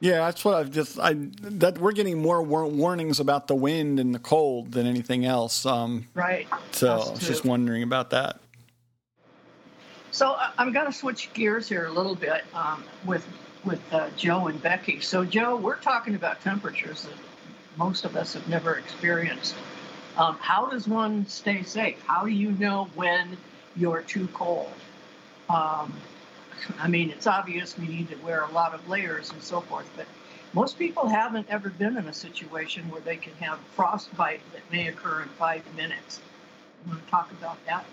Yeah, 0.02 0.26
that's 0.26 0.44
what 0.44 0.56
I've 0.56 0.72
just 0.72 1.00
I 1.00 1.14
that 1.42 1.78
we're 1.78 1.92
getting 1.92 2.20
more 2.20 2.42
war- 2.42 2.66
warnings 2.66 3.20
about 3.20 3.48
the 3.48 3.56
wind 3.56 4.00
and 4.00 4.16
the 4.16 4.20
cold 4.20 4.72
than 4.72 4.88
anything 4.88 5.26
else. 5.26 5.64
Um, 5.66 6.08
right. 6.16 6.48
So 6.72 6.92
I 6.92 6.96
was 6.96 7.20
just 7.20 7.46
wondering 7.46 7.84
about 7.84 8.10
that. 8.10 8.40
So 10.10 10.32
uh, 10.32 10.52
I'm 10.58 10.74
going 10.74 10.88
to 10.88 10.92
switch 10.92 11.32
gears 11.34 11.70
here 11.70 11.86
a 11.86 11.92
little 11.92 12.16
bit 12.16 12.44
um, 12.54 12.84
with 13.06 13.26
with 13.64 13.82
uh, 13.94 14.10
Joe 14.18 14.48
and 14.48 14.62
Becky. 14.62 15.00
So, 15.02 15.24
Joe, 15.26 15.56
we're 15.56 15.78
talking 15.78 16.16
about 16.16 16.42
temperatures 16.42 17.04
that 17.04 17.14
most 17.78 18.06
of 18.06 18.16
us 18.16 18.34
have 18.34 18.48
never 18.48 18.76
experienced. 18.76 19.56
Um, 20.18 20.38
how 20.40 20.68
does 20.68 20.88
one 20.88 21.26
stay 21.28 21.64
safe? 21.64 22.02
How 22.06 22.26
do 22.26 22.32
you 22.32 22.52
know 22.52 22.90
when 22.96 23.38
you're 23.76 24.02
too 24.02 24.28
cold? 24.34 24.72
Um, 25.50 25.94
I 26.80 26.88
mean, 26.88 27.10
it's 27.10 27.28
obvious 27.28 27.78
we 27.78 27.88
need 27.88 28.10
to 28.10 28.16
wear 28.18 28.42
a 28.42 28.52
lot 28.52 28.74
of 28.74 28.88
layers 28.88 29.32
and 29.32 29.42
so 29.42 29.62
forth, 29.62 29.90
but 29.96 30.06
most 30.54 30.78
people 30.78 31.08
haven't 31.08 31.48
ever 31.50 31.70
been 31.70 31.98
in 31.98 32.08
a 32.08 32.14
situation 32.14 32.90
where 32.90 33.02
they 33.02 33.16
can 33.16 33.34
have 33.36 33.58
frostbite 33.76 34.42
that 34.52 34.70
may 34.72 34.88
occur 34.88 35.22
in 35.22 35.30
five 35.30 35.64
minutes. 35.76 36.20
You 36.86 36.92
want 36.92 37.06
to 37.06 37.10
talk 37.12 37.32
about 37.32 37.64
that? 37.66 37.86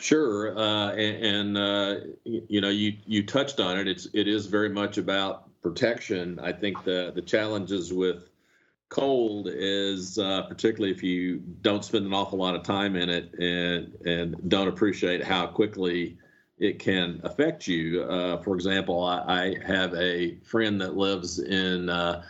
Sure, 0.00 0.56
uh, 0.58 0.92
and, 0.92 1.56
and 1.56 1.58
uh, 1.58 1.94
you 2.24 2.62
know, 2.62 2.70
you 2.70 2.94
you 3.06 3.24
touched 3.24 3.60
on 3.60 3.78
it. 3.78 3.86
It's 3.86 4.08
it 4.14 4.26
is 4.26 4.46
very 4.46 4.70
much 4.70 4.96
about 4.96 5.60
protection. 5.60 6.38
I 6.40 6.52
think 6.52 6.84
the 6.84 7.12
the 7.14 7.20
challenges 7.20 7.92
with 7.92 8.30
cold 8.88 9.48
is 9.50 10.18
uh, 10.18 10.42
particularly 10.48 10.90
if 10.90 11.02
you 11.02 11.42
don't 11.60 11.84
spend 11.84 12.06
an 12.06 12.14
awful 12.14 12.38
lot 12.38 12.54
of 12.54 12.62
time 12.62 12.96
in 12.96 13.10
it 13.10 13.34
and 13.38 13.94
and 14.06 14.48
don't 14.48 14.68
appreciate 14.68 15.22
how 15.22 15.46
quickly 15.46 16.16
it 16.58 16.78
can 16.78 17.20
affect 17.22 17.68
you. 17.68 18.02
Uh, 18.04 18.38
for 18.38 18.54
example, 18.54 19.04
I, 19.04 19.18
I, 19.26 19.66
have 19.66 19.94
a 19.94 20.36
friend 20.36 20.80
that 20.80 20.96
lives 20.96 21.38
in 21.38 21.88
uh, 21.88 22.22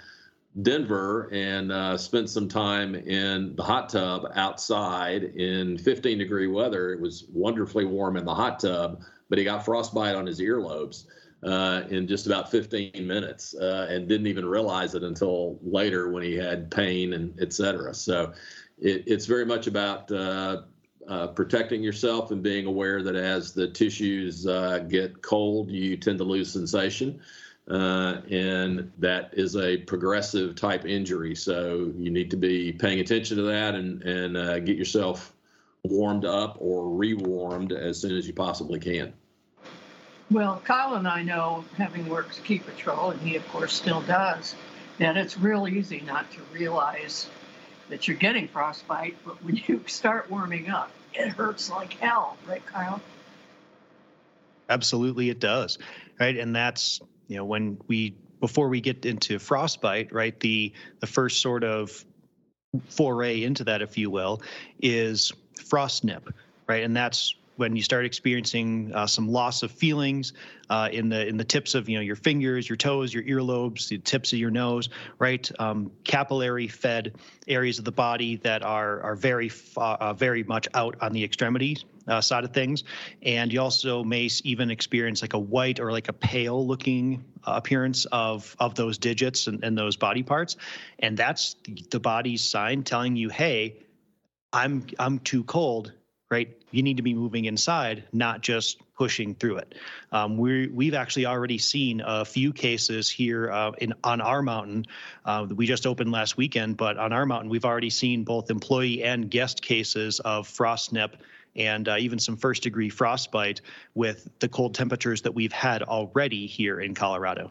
Denver 0.63 1.29
and 1.33 1.71
uh, 1.71 1.97
spent 1.97 2.29
some 2.29 2.49
time 2.49 2.95
in 2.95 3.55
the 3.55 3.63
hot 3.63 3.89
tub 3.89 4.27
outside 4.35 5.23
in 5.23 5.79
15 5.79 6.19
degree 6.19 6.49
weather. 6.49 6.93
It 6.93 7.01
was 7.01 7.27
wonderfully 7.33 7.85
warm 7.85 8.17
in 8.17 8.25
the 8.25 8.35
hot 8.35 8.59
tub, 8.59 9.03
but 9.29 9.39
he 9.39 9.45
got 9.45 9.65
frostbite 9.65 10.17
on 10.17 10.27
his 10.27 10.41
earlobes 10.41 11.07
uh, 11.45 11.83
in 11.89 12.07
just 12.07 12.27
about 12.27 12.51
15 12.51 13.07
minutes 13.07 13.55
uh, 13.55 13.87
and 13.89 14.09
didn't 14.09 14.27
even 14.27 14.45
realize 14.45 14.95
it 14.95 15.05
until 15.05 15.59
later 15.63 16.11
when 16.11 16.23
he 16.23 16.35
had 16.35 16.71
pain 16.71 17.13
and 17.13 17.39
et 17.41 17.53
cetera. 17.53 17.95
So 17.95 18.33
it, 18.79 19.05
it's 19.07 19.27
very 19.27 19.47
much 19.47 19.69
about 19.69 20.11
uh, 20.11 20.63
uh, 21.09 21.29
protecting 21.29 21.83
yourself 21.83 22.33
and 22.33 22.43
being 22.43 22.67
aware 22.67 23.03
that 23.03 23.15
as 23.15 23.53
the 23.53 23.69
tissues 23.69 24.47
uh, 24.47 24.81
get 24.89 25.23
cold, 25.23 25.71
you 25.71 25.97
tend 25.97 26.19
to 26.19 26.25
lose 26.25 26.53
sensation. 26.53 27.21
Uh, 27.71 28.21
and 28.31 28.91
that 28.99 29.31
is 29.33 29.55
a 29.55 29.77
progressive 29.77 30.57
type 30.57 30.85
injury. 30.85 31.37
So 31.37 31.93
you 31.97 32.11
need 32.11 32.29
to 32.33 32.37
be 32.37 32.73
paying 32.73 32.99
attention 32.99 33.37
to 33.37 33.45
that 33.45 33.77
and 33.77 34.03
and 34.03 34.37
uh, 34.37 34.59
get 34.59 34.77
yourself 34.77 35.33
warmed 35.85 36.25
up 36.25 36.57
or 36.59 36.91
rewarmed 36.91 37.73
as 37.73 38.01
soon 38.01 38.17
as 38.17 38.27
you 38.27 38.33
possibly 38.33 38.81
can. 38.81 39.13
Well, 40.33 40.61
Kyle 40.65 40.95
and 40.95 41.07
I 41.07 41.23
know, 41.23 41.65
having 41.77 42.09
worked 42.09 42.35
Ski 42.35 42.59
Patrol, 42.59 43.11
and 43.11 43.21
he 43.21 43.37
of 43.37 43.49
course 43.49 43.73
still 43.73 44.01
does, 44.03 44.57
that 44.99 45.17
it's 45.17 45.39
real 45.39 45.69
easy 45.69 46.01
not 46.01 46.31
to 46.33 46.41
realize 46.53 47.29
that 47.89 48.09
you're 48.09 48.17
getting 48.17 48.49
frostbite, 48.49 49.17
but 49.25 49.43
when 49.45 49.57
you 49.69 49.85
start 49.87 50.29
warming 50.29 50.71
up, 50.71 50.91
it 51.15 51.29
hurts 51.29 51.71
like 51.71 51.93
hell, 51.95 52.37
right, 52.49 52.65
Kyle? 52.67 53.01
Absolutely, 54.69 55.31
it 55.31 55.41
does, 55.41 55.79
right? 56.19 56.37
And 56.37 56.55
that's 56.55 57.01
you 57.31 57.37
know 57.37 57.45
when 57.45 57.79
we 57.87 58.15
before 58.41 58.69
we 58.69 58.81
get 58.81 59.07
into 59.07 59.39
frostbite 59.39 60.13
right 60.13 60.39
the 60.41 60.73
the 60.99 61.07
first 61.07 61.41
sort 61.41 61.63
of 61.65 62.05
foray 62.89 63.43
into 63.45 63.65
that 63.65 63.81
if 63.81 63.97
you 63.97 64.11
will 64.11 64.43
is 64.83 65.33
frost 65.65 66.05
nip 66.05 66.29
right 66.67 66.83
and 66.83 66.95
that's 66.95 67.37
when 67.57 67.77
you 67.77 67.83
start 67.83 68.07
experiencing 68.07 68.91
uh, 68.95 69.07
some 69.07 69.29
loss 69.29 69.63
of 69.63 69.71
feelings 69.71 70.33
uh, 70.71 70.89
in 70.91 71.11
the 71.11 71.27
in 71.27 71.37
the 71.37 71.45
tips 71.45 71.75
of 71.75 71.91
you 71.91 71.97
know 71.97 72.01
your 72.01 72.17
fingers, 72.17 72.67
your 72.67 72.77
toes, 72.77 73.13
your 73.13 73.23
earlobes, 73.25 73.89
the 73.89 73.99
tips 73.99 74.33
of 74.33 74.39
your 74.39 74.51
nose, 74.51 74.89
right? 75.19 75.51
Um, 75.59 75.93
capillary 76.05 76.69
fed 76.69 77.17
areas 77.49 77.79
of 77.79 77.85
the 77.85 77.93
body 77.93 78.37
that 78.37 78.63
are 78.63 79.03
are 79.03 79.15
very 79.15 79.53
uh, 79.77 80.15
very 80.15 80.43
much 80.45 80.69
out 80.73 80.97
on 81.03 81.13
the 81.13 81.23
extremity 81.23 81.77
uh, 82.11 82.21
side 82.21 82.45
of 82.45 82.53
things, 82.53 82.85
and 83.23 83.53
you 83.53 83.61
also 83.61 84.05
may 84.05 84.29
even 84.45 84.71
experience 84.71 85.23
like 85.23 85.35
a 85.35 85.39
white 85.39 85.81
or 85.81 85.93
like 85.93 86.09
a 86.09 86.13
pale 86.13 86.67
looking 86.67 87.25
appearance 87.45 88.05
of 88.13 88.55
of 88.59 88.75
those 88.75 88.99
digits 88.99 89.47
and, 89.47 89.65
and 89.65 89.79
those 89.79 89.97
body 89.97 90.23
parts, 90.23 90.57
and 90.99 91.17
that's 91.17 91.57
the 91.91 92.01
body's 92.01 92.43
sign 92.43 92.83
telling 92.83 93.17
you, 93.17 93.29
hey, 93.29 93.77
I'm 94.53 94.87
I'm 94.99 95.19
too 95.21 95.45
cold 95.45 95.93
right? 96.31 96.57
You 96.71 96.83
need 96.83 96.97
to 96.97 97.03
be 97.03 97.13
moving 97.13 97.47
inside, 97.47 98.05
not 98.13 98.41
just 98.41 98.81
pushing 98.95 99.35
through 99.35 99.57
it. 99.57 99.75
Um, 100.13 100.39
we 100.39 100.69
we've 100.69 100.95
actually 100.95 101.27
already 101.27 101.59
seen 101.59 102.01
a 102.05 102.25
few 102.25 102.53
cases 102.53 103.11
here 103.11 103.51
uh, 103.51 103.73
in 103.79 103.93
on 104.05 104.21
our 104.21 104.41
mountain. 104.41 104.87
Uh, 105.25 105.47
we 105.51 105.67
just 105.67 105.87
opened 105.87 106.13
last 106.13 106.37
weekend, 106.37 106.77
but 106.77 106.99
on 106.99 107.13
our 107.13 107.27
mountain, 107.27 107.51
we've 107.51 107.65
already 107.65 107.91
seen 107.91 108.23
both 108.23 108.51
employee 108.51 109.03
and 109.03 109.29
guest 109.29 109.61
cases 109.61 110.21
of 110.21 110.47
frost 110.47 110.93
nip 110.93 111.17
and 111.57 111.89
uh, 111.89 111.97
even 111.99 112.19
some 112.19 112.37
first 112.37 112.63
degree 112.63 112.89
frostbite 112.89 113.61
with 113.95 114.29
the 114.39 114.49
cold 114.49 114.75
temperatures 114.75 115.23
that 115.23 115.33
we've 115.33 115.53
had 115.53 115.83
already 115.83 116.47
here 116.47 116.81
in 116.81 116.95
Colorado. 116.95 117.51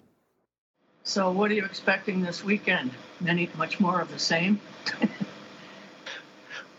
So, 1.03 1.31
what 1.31 1.49
are 1.51 1.55
you 1.55 1.65
expecting 1.65 2.21
this 2.21 2.43
weekend? 2.43 2.91
Any 3.25 3.49
much 3.57 3.79
more 3.79 4.01
of 4.01 4.11
the 4.11 4.19
same? 4.19 4.59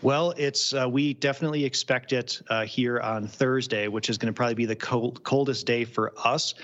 Well, 0.01 0.33
it's 0.35 0.73
uh, 0.73 0.89
we 0.89 1.13
definitely 1.13 1.63
expect 1.63 2.11
it 2.11 2.41
uh, 2.49 2.65
here 2.65 2.99
on 2.99 3.27
Thursday, 3.27 3.87
which 3.87 4.09
is 4.09 4.17
going 4.17 4.33
to 4.33 4.35
probably 4.35 4.55
be 4.55 4.65
the 4.65 4.75
cold, 4.75 5.23
coldest 5.23 5.67
day 5.67 5.85
for 5.85 6.11
us. 6.23 6.55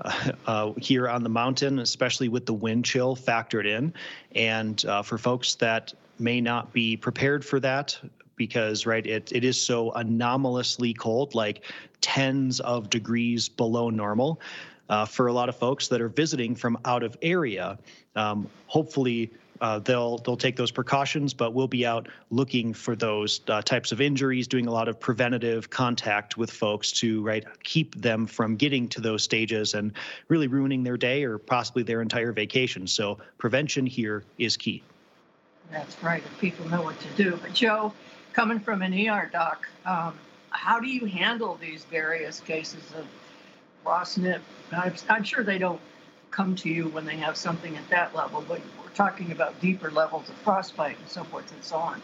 Uh, 0.00 0.32
uh, 0.46 0.72
here 0.78 1.08
on 1.08 1.22
the 1.22 1.28
mountain, 1.28 1.78
especially 1.78 2.28
with 2.28 2.46
the 2.46 2.54
wind 2.54 2.84
chill 2.84 3.14
factored 3.14 3.66
in. 3.66 3.92
And 4.34 4.84
uh, 4.86 5.02
for 5.02 5.18
folks 5.18 5.54
that 5.56 5.92
may 6.18 6.40
not 6.40 6.72
be 6.72 6.96
prepared 6.96 7.44
for 7.44 7.60
that, 7.60 7.98
because 8.40 8.86
right, 8.86 9.06
it, 9.06 9.30
it 9.32 9.44
is 9.44 9.60
so 9.60 9.92
anomalously 9.92 10.94
cold, 10.94 11.34
like 11.34 11.62
tens 12.00 12.58
of 12.60 12.88
degrees 12.88 13.50
below 13.50 13.90
normal. 13.90 14.40
Uh, 14.88 15.04
for 15.04 15.26
a 15.26 15.32
lot 15.32 15.50
of 15.50 15.56
folks 15.56 15.88
that 15.88 16.00
are 16.00 16.08
visiting 16.08 16.56
from 16.56 16.78
out 16.86 17.02
of 17.02 17.18
area, 17.20 17.78
um, 18.16 18.48
hopefully 18.66 19.30
uh, 19.60 19.78
they'll 19.80 20.16
they'll 20.18 20.38
take 20.38 20.56
those 20.56 20.70
precautions, 20.70 21.34
but 21.34 21.52
we'll 21.52 21.68
be 21.68 21.84
out 21.84 22.08
looking 22.30 22.72
for 22.72 22.96
those 22.96 23.42
uh, 23.48 23.60
types 23.60 23.92
of 23.92 24.00
injuries, 24.00 24.48
doing 24.48 24.66
a 24.66 24.72
lot 24.72 24.88
of 24.88 24.98
preventative 24.98 25.68
contact 25.68 26.38
with 26.38 26.50
folks 26.50 26.90
to 26.92 27.22
right 27.22 27.44
keep 27.62 27.94
them 27.94 28.26
from 28.26 28.56
getting 28.56 28.88
to 28.88 29.02
those 29.02 29.22
stages 29.22 29.74
and 29.74 29.92
really 30.28 30.46
ruining 30.46 30.82
their 30.82 30.96
day 30.96 31.24
or 31.24 31.36
possibly 31.36 31.82
their 31.82 32.00
entire 32.00 32.32
vacation. 32.32 32.86
So 32.86 33.18
prevention 33.36 33.84
here 33.84 34.24
is 34.38 34.56
key. 34.56 34.82
That's 35.70 36.02
right. 36.02 36.22
If 36.24 36.40
people 36.40 36.68
know 36.68 36.82
what 36.82 36.98
to 37.00 37.08
do. 37.16 37.38
But 37.40 37.54
Joe, 37.54 37.92
coming 38.32 38.60
from 38.60 38.82
an 38.82 38.92
ER 38.94 39.28
doc, 39.32 39.68
um, 39.84 40.18
how 40.50 40.80
do 40.80 40.88
you 40.88 41.06
handle 41.06 41.56
these 41.60 41.84
various 41.84 42.40
cases 42.40 42.82
of 42.96 43.06
frost 43.82 44.18
nip? 44.18 44.42
I'm, 44.72 44.94
I'm 45.08 45.24
sure 45.24 45.44
they 45.44 45.58
don't 45.58 45.80
come 46.30 46.54
to 46.56 46.68
you 46.68 46.88
when 46.88 47.04
they 47.04 47.16
have 47.16 47.36
something 47.36 47.76
at 47.76 47.88
that 47.90 48.14
level, 48.14 48.44
but 48.46 48.60
we're 48.82 48.90
talking 48.94 49.32
about 49.32 49.60
deeper 49.60 49.90
levels 49.90 50.28
of 50.28 50.34
frostbite 50.36 50.98
and 50.98 51.08
so 51.08 51.24
forth 51.24 51.50
and 51.52 51.64
so 51.64 51.76
on. 51.76 52.02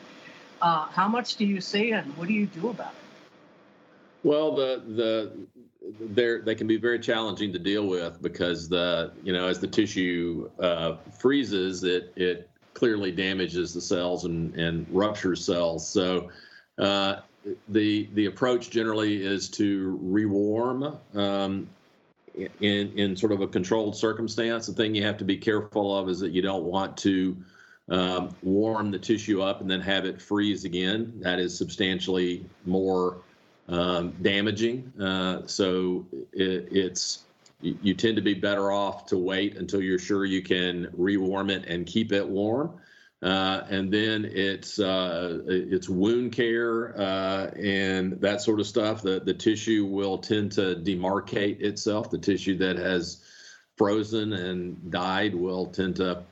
Uh, 0.61 0.87
how 0.87 1.06
much 1.06 1.37
do 1.37 1.45
you 1.45 1.61
see, 1.61 1.92
and 1.92 2.16
what 2.16 2.28
do 2.28 2.35
you 2.35 2.47
do 2.47 2.71
about 2.71 2.92
it? 2.92 3.06
Well, 4.23 4.56
the 4.56 4.83
the 4.87 5.47
they 6.12 6.38
they 6.38 6.54
can 6.54 6.66
be 6.66 6.78
very 6.78 6.99
challenging 6.99 7.52
to 7.52 7.59
deal 7.59 7.87
with 7.87 8.21
because 8.21 8.68
the 8.68 9.12
you 9.23 9.33
know 9.33 9.47
as 9.47 9.61
the 9.61 9.68
tissue 9.68 10.50
uh, 10.59 10.97
freezes, 11.18 11.85
it 11.85 12.12
it 12.16 12.50
clearly 12.76 13.11
damages 13.11 13.75
the 13.75 13.80
cells 13.80 14.25
and 14.25 14.54
and 14.54 14.87
ruptures 14.90 15.45
cells. 15.45 15.88
So. 15.88 16.30
Uh, 16.78 17.21
the 17.68 18.09
the 18.14 18.26
approach 18.26 18.71
generally 18.71 19.25
is 19.25 19.49
to 19.49 19.99
rewarm 20.02 20.99
um, 21.14 21.68
in 22.61 22.92
in 22.99 23.16
sort 23.16 23.33
of 23.33 23.40
a 23.40 23.47
controlled 23.47 23.97
circumstance. 23.97 24.66
The 24.66 24.73
thing 24.73 24.95
you 24.95 25.04
have 25.04 25.16
to 25.18 25.25
be 25.25 25.37
careful 25.37 25.97
of 25.97 26.09
is 26.09 26.21
that 26.21 26.33
you 26.33 26.42
don't 26.42 26.64
want 26.64 26.97
to 26.99 27.37
um, 27.88 28.35
warm 28.42 28.90
the 28.90 28.99
tissue 28.99 29.42
up 29.42 29.61
and 29.61 29.71
then 29.71 29.80
have 29.80 30.04
it 30.04 30.21
freeze 30.21 30.64
again. 30.64 31.12
That 31.21 31.38
is 31.38 31.56
substantially 31.56 32.45
more 32.64 33.18
um, 33.68 34.11
damaging. 34.23 34.92
Uh, 35.00 35.47
so 35.47 36.06
it, 36.33 36.68
it's 36.71 37.25
you, 37.61 37.95
tend 37.95 38.17
to 38.17 38.23
be 38.23 38.35
better 38.35 38.71
off 38.71 39.07
to 39.07 39.19
wait 39.19 39.57
until 39.57 39.81
you're 39.81 39.99
sure 39.99 40.25
you 40.25 40.43
can 40.43 40.89
rewarm 40.93 41.51
it 41.51 41.65
and 41.67 41.87
keep 41.87 42.13
it 42.13 42.27
warm. 42.27 42.79
Uh, 43.23 43.63
and 43.71 43.91
then 43.93 44.27
it's 44.27 44.79
uh, 44.79 45.41
it's 45.47 45.89
wound 45.89 46.33
care 46.33 46.99
uh, 47.01 47.51
and 47.59 48.21
that 48.21 48.43
sort 48.43 48.61
of 48.61 48.67
stuff. 48.67 49.01
The 49.01 49.21
the 49.21 49.33
tissue 49.33 49.87
will 49.87 50.19
tend 50.19 50.53
to 50.53 50.77
demarcate 50.77 51.63
itself. 51.63 52.11
The 52.11 52.19
tissue 52.19 52.59
that 52.59 52.77
has 52.77 53.25
frozen 53.79 54.35
and 54.35 54.91
died 54.91 55.35
will 55.35 55.67
tend 55.67 55.97
to 55.97 56.25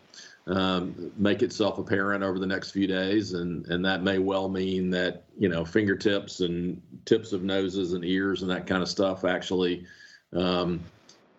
um, 0.47 1.11
make 1.17 1.43
itself 1.43 1.79
apparent 1.79 2.23
over 2.23 2.39
the 2.39 2.47
next 2.47 2.73
few 2.73 2.87
days, 2.87 3.33
and 3.33 3.67
and 3.67 3.87
that 3.87 4.03
may 4.03 4.19
well 4.19 4.51
mean 4.51 4.91
that 4.91 5.25
you 5.39 5.49
know 5.49 5.65
fingertips 5.65 6.41
and 6.41 6.83
tips 7.07 7.33
of 7.33 7.43
noses 7.43 7.95
and 7.95 8.05
ears 8.05 8.43
and 8.43 8.51
that 8.51 8.67
kind 8.67 8.83
of 8.83 8.89
stuff 8.91 9.25
actually 9.25 9.87
um, 10.35 10.81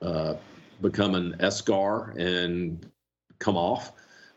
uh, 0.02 0.36
become 0.82 1.16
an 1.16 1.36
eschar 1.40 2.16
and 2.20 2.90
come 3.40 3.58
off 3.58 3.94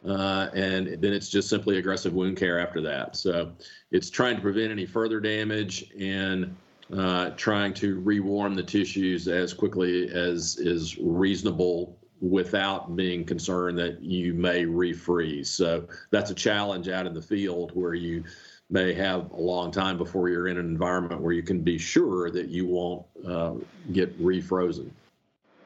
uh, 0.07 0.49
and 0.55 1.01
then 1.03 1.13
it's 1.13 1.29
just 1.29 1.49
simply 1.49 1.79
aggressive 1.79 2.13
wound 2.13 2.37
care 2.37 2.59
after 2.59 2.81
that. 2.81 3.17
So 3.17 3.53
it's 3.91 4.11
trying 4.11 4.37
to 4.37 4.43
prevent 4.43 4.71
any 4.71 4.87
further 4.87 5.21
damage 5.21 5.91
and 5.99 6.55
uh, 6.97 7.31
trying 7.31 7.75
to 7.75 8.01
rewarm 8.01 8.55
the 8.55 8.63
tissues 8.63 9.29
as 9.29 9.53
quickly 9.53 10.09
as 10.09 10.57
is 10.59 10.97
reasonable 10.99 11.99
without 12.21 12.97
being 12.97 13.25
concerned 13.25 13.79
that 13.79 14.01
you 14.01 14.35
may 14.35 14.65
refreeze. 14.65 15.47
So 15.47 15.87
that's 16.11 16.31
a 16.31 16.35
challenge 16.35 16.89
out 16.89 17.07
in 17.07 17.15
the 17.15 17.23
field 17.23 17.73
where 17.75 17.95
you 17.95 18.25
may 18.71 18.93
have 18.93 19.31
a 19.31 19.41
long 19.41 19.71
time 19.71 19.97
before 19.97 20.29
you're 20.29 20.49
in 20.49 20.59
an 20.59 20.67
environment 20.67 21.21
where 21.21 21.33
you 21.33 21.43
can 21.43 21.61
be 21.61 21.79
sure 21.79 22.31
that 22.31 22.49
you 22.49 22.67
won't 22.67 23.05
uh, 23.27 23.55
get 23.93 24.21
refrozen. 24.21 24.91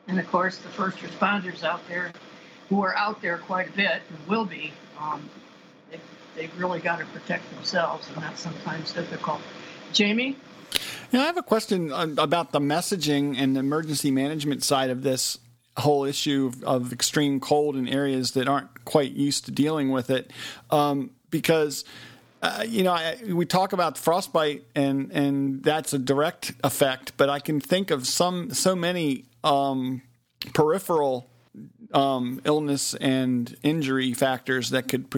And 0.08 0.18
of 0.18 0.30
course, 0.30 0.58
the 0.58 0.68
first 0.68 0.98
responders 0.98 1.62
out 1.62 1.86
there 1.88 2.12
who 2.68 2.82
are 2.82 2.94
out 2.96 3.22
there 3.22 3.38
quite 3.38 3.68
a 3.68 3.72
bit 3.72 4.02
and 4.08 4.28
will 4.28 4.44
be, 4.44 4.72
um, 4.98 5.28
they, 5.90 6.00
they've 6.36 6.58
really 6.58 6.80
got 6.80 6.98
to 6.98 7.04
protect 7.06 7.48
themselves, 7.54 8.08
and 8.08 8.22
that's 8.22 8.40
sometimes 8.40 8.92
difficult. 8.92 9.40
Jamie? 9.92 10.36
I 11.12 11.26
have 11.26 11.36
a 11.36 11.42
question 11.42 11.92
about 11.92 12.52
the 12.52 12.60
messaging 12.60 13.36
and 13.38 13.54
the 13.54 13.60
emergency 13.60 14.10
management 14.10 14.64
side 14.64 14.88
of 14.88 15.02
this 15.02 15.38
whole 15.76 16.04
issue 16.04 16.50
of, 16.52 16.64
of 16.64 16.92
extreme 16.92 17.40
cold 17.40 17.76
in 17.76 17.88
areas 17.88 18.32
that 18.32 18.48
aren't 18.48 18.84
quite 18.84 19.12
used 19.12 19.44
to 19.46 19.50
dealing 19.50 19.90
with 19.90 20.08
it. 20.08 20.30
Um, 20.70 21.10
because 21.30 21.84
uh, 22.42 22.64
you 22.66 22.82
know, 22.82 22.92
I, 22.92 23.18
we 23.32 23.46
talk 23.46 23.72
about 23.72 23.96
frostbite, 23.96 24.64
and 24.74 25.12
and 25.12 25.62
that's 25.62 25.92
a 25.92 25.98
direct 25.98 26.52
effect. 26.64 27.12
But 27.16 27.30
I 27.30 27.38
can 27.38 27.60
think 27.60 27.92
of 27.92 28.04
some 28.04 28.52
so 28.52 28.74
many 28.74 29.26
um, 29.44 30.02
peripheral 30.54 31.28
um, 31.92 32.40
illness 32.44 32.94
and 32.94 33.54
injury 33.62 34.14
factors 34.14 34.70
that 34.70 34.88
could 34.88 35.10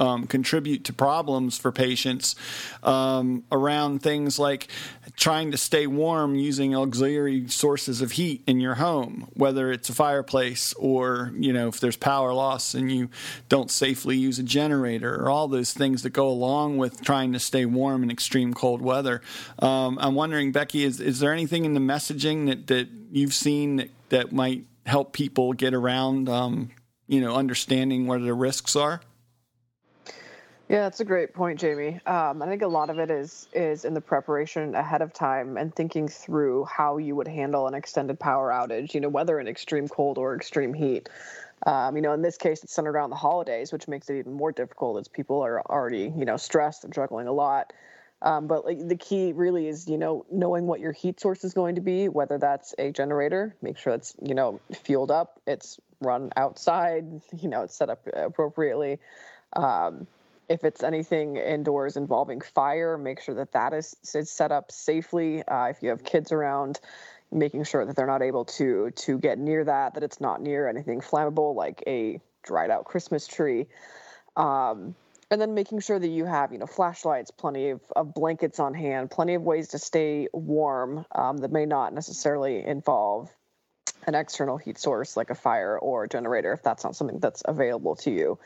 um, 0.00 0.26
contribute 0.26 0.84
to 0.84 0.92
problems 0.92 1.58
for 1.58 1.70
patients 1.70 2.34
um, 2.82 3.44
around 3.52 4.02
things 4.02 4.38
like 4.38 4.68
trying 5.16 5.50
to 5.50 5.58
stay 5.58 5.86
warm 5.86 6.34
using 6.34 6.74
auxiliary 6.74 7.46
sources 7.48 8.00
of 8.00 8.12
heat 8.12 8.42
in 8.46 8.58
your 8.60 8.76
home, 8.76 9.28
whether 9.34 9.70
it's 9.70 9.90
a 9.90 9.94
fireplace 9.94 10.72
or, 10.78 11.32
you 11.36 11.52
know, 11.52 11.68
if 11.68 11.80
there's 11.80 11.96
power 11.96 12.32
loss 12.32 12.74
and 12.74 12.90
you 12.90 13.10
don't 13.50 13.70
safely 13.70 14.16
use 14.16 14.38
a 14.38 14.42
generator 14.42 15.22
or 15.22 15.28
all 15.28 15.48
those 15.48 15.74
things 15.74 16.02
that 16.02 16.10
go 16.10 16.28
along 16.28 16.78
with 16.78 17.02
trying 17.02 17.32
to 17.34 17.38
stay 17.38 17.66
warm 17.66 18.02
in 18.02 18.10
extreme 18.10 18.54
cold 18.54 18.80
weather. 18.80 19.20
Um, 19.58 19.98
I'm 20.00 20.14
wondering, 20.14 20.50
Becky, 20.50 20.82
is, 20.84 20.98
is 21.00 21.20
there 21.20 21.32
anything 21.32 21.66
in 21.66 21.74
the 21.74 21.80
messaging 21.80 22.46
that, 22.46 22.66
that 22.68 22.88
you've 23.12 23.34
seen 23.34 23.76
that, 23.76 23.90
that 24.08 24.32
might 24.32 24.64
help 24.86 25.12
people 25.12 25.52
get 25.52 25.74
around, 25.74 26.30
um, 26.30 26.70
you 27.06 27.20
know, 27.20 27.34
understanding 27.34 28.06
what 28.06 28.22
the 28.22 28.32
risks 28.32 28.74
are? 28.74 29.02
Yeah, 30.70 30.82
that's 30.82 31.00
a 31.00 31.04
great 31.04 31.34
point, 31.34 31.58
Jamie. 31.58 31.98
Um, 32.06 32.40
I 32.40 32.46
think 32.46 32.62
a 32.62 32.68
lot 32.68 32.90
of 32.90 33.00
it 33.00 33.10
is 33.10 33.48
is 33.52 33.84
in 33.84 33.92
the 33.92 34.00
preparation 34.00 34.76
ahead 34.76 35.02
of 35.02 35.12
time 35.12 35.56
and 35.56 35.74
thinking 35.74 36.06
through 36.06 36.64
how 36.66 36.98
you 36.98 37.16
would 37.16 37.26
handle 37.26 37.66
an 37.66 37.74
extended 37.74 38.20
power 38.20 38.52
outage. 38.52 38.94
You 38.94 39.00
know, 39.00 39.08
whether 39.08 39.40
in 39.40 39.48
extreme 39.48 39.88
cold 39.88 40.16
or 40.16 40.36
extreme 40.36 40.72
heat. 40.72 41.08
Um, 41.66 41.96
you 41.96 42.02
know, 42.02 42.12
in 42.12 42.22
this 42.22 42.36
case, 42.36 42.62
it's 42.62 42.72
centered 42.72 42.92
around 42.92 43.10
the 43.10 43.16
holidays, 43.16 43.72
which 43.72 43.88
makes 43.88 44.08
it 44.10 44.20
even 44.20 44.32
more 44.32 44.52
difficult 44.52 45.00
as 45.00 45.08
people 45.08 45.40
are 45.42 45.60
already 45.62 46.12
you 46.16 46.24
know 46.24 46.36
stressed 46.36 46.84
and 46.84 46.92
juggling 46.94 47.26
a 47.26 47.32
lot. 47.32 47.72
Um, 48.22 48.46
but 48.46 48.64
like, 48.64 48.86
the 48.86 48.96
key 48.96 49.32
really 49.32 49.66
is 49.66 49.88
you 49.88 49.98
know 49.98 50.24
knowing 50.30 50.68
what 50.68 50.78
your 50.78 50.92
heat 50.92 51.18
source 51.18 51.42
is 51.42 51.52
going 51.52 51.74
to 51.74 51.80
be, 51.80 52.08
whether 52.08 52.38
that's 52.38 52.76
a 52.78 52.92
generator, 52.92 53.56
make 53.60 53.76
sure 53.76 53.92
it's 53.92 54.14
you 54.22 54.36
know 54.36 54.60
fueled 54.84 55.10
up, 55.10 55.40
it's 55.48 55.80
run 56.00 56.30
outside, 56.36 57.22
you 57.36 57.48
know, 57.48 57.62
it's 57.62 57.74
set 57.74 57.90
up 57.90 58.06
appropriately. 58.14 59.00
Um, 59.54 60.06
if 60.50 60.64
it's 60.64 60.82
anything 60.82 61.36
indoors 61.36 61.96
involving 61.96 62.40
fire, 62.40 62.98
make 62.98 63.20
sure 63.20 63.36
that 63.36 63.52
that 63.52 63.72
is, 63.72 63.96
set 64.02 64.50
up 64.50 64.72
safely. 64.72 65.44
Uh, 65.46 65.66
if 65.66 65.80
you 65.80 65.90
have 65.90 66.02
kids 66.02 66.32
around, 66.32 66.80
making 67.30 67.62
sure 67.62 67.86
that 67.86 67.94
they're 67.94 68.08
not 68.08 68.20
able 68.20 68.44
to 68.44 68.90
to 68.90 69.16
get 69.16 69.38
near 69.38 69.64
that, 69.64 69.94
that 69.94 70.02
it's 70.02 70.20
not 70.20 70.42
near 70.42 70.68
anything 70.68 71.00
flammable 71.00 71.54
like 71.54 71.84
a 71.86 72.20
dried 72.42 72.68
out 72.68 72.84
Christmas 72.84 73.28
tree. 73.28 73.66
Um, 74.36 74.96
and 75.30 75.40
then 75.40 75.54
making 75.54 75.78
sure 75.78 76.00
that 76.00 76.08
you 76.08 76.24
have, 76.24 76.52
you 76.52 76.58
know, 76.58 76.66
flashlights, 76.66 77.30
plenty 77.30 77.70
of, 77.70 77.80
of 77.94 78.12
blankets 78.12 78.58
on 78.58 78.74
hand, 78.74 79.12
plenty 79.12 79.34
of 79.34 79.42
ways 79.42 79.68
to 79.68 79.78
stay 79.78 80.26
warm 80.32 81.06
um, 81.14 81.36
that 81.38 81.52
may 81.52 81.66
not 81.66 81.94
necessarily 81.94 82.66
involve 82.66 83.30
an 84.08 84.16
external 84.16 84.56
heat 84.56 84.78
source 84.78 85.16
like 85.16 85.30
a 85.30 85.34
fire 85.36 85.78
or 85.78 86.04
a 86.04 86.08
generator 86.08 86.52
if 86.52 86.64
that's 86.64 86.82
not 86.82 86.96
something 86.96 87.20
that's 87.20 87.42
available 87.44 87.94
to 87.94 88.10
you. 88.10 88.38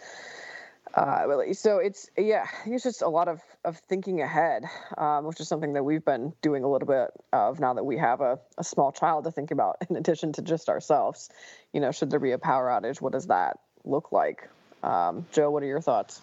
Uh, 0.95 1.53
so 1.55 1.79
it's 1.79 2.09
yeah, 2.17 2.47
it's 2.67 2.85
just 2.85 3.03
a 3.03 3.09
lot 3.09 3.27
of 3.27 3.41
of 3.65 3.77
thinking 3.89 4.21
ahead, 4.21 4.65
um, 4.97 5.25
which 5.25 5.41
is 5.41 5.49
something 5.49 5.73
that 5.73 5.83
we've 5.83 6.05
been 6.05 6.33
doing 6.41 6.63
a 6.63 6.71
little 6.71 6.87
bit 6.87 7.11
of 7.33 7.59
now 7.59 7.75
that 7.75 7.85
we 7.85 7.99
have 7.99 8.21
a, 8.21 8.39
a 8.59 8.65
small 8.65 8.93
child 8.93 9.25
to 9.25 9.33
think 9.33 9.51
about 9.51 9.79
in 9.91 9.97
addition 9.97 10.33
to 10.33 10.43
just 10.43 10.69
ourselves. 10.69 11.31
You 11.73 11.81
know, 11.81 11.91
should 11.91 12.11
there 12.11 12.21
be 12.21 12.31
a 12.31 12.39
power 12.39 12.69
outage, 12.69 13.01
what 13.01 13.13
does 13.13 13.27
that 13.27 13.59
look 13.85 14.13
like? 14.13 14.49
Um, 14.85 15.27
Joe, 15.33 15.51
what 15.51 15.65
are 15.65 15.67
your 15.67 15.81
thoughts? 15.81 16.21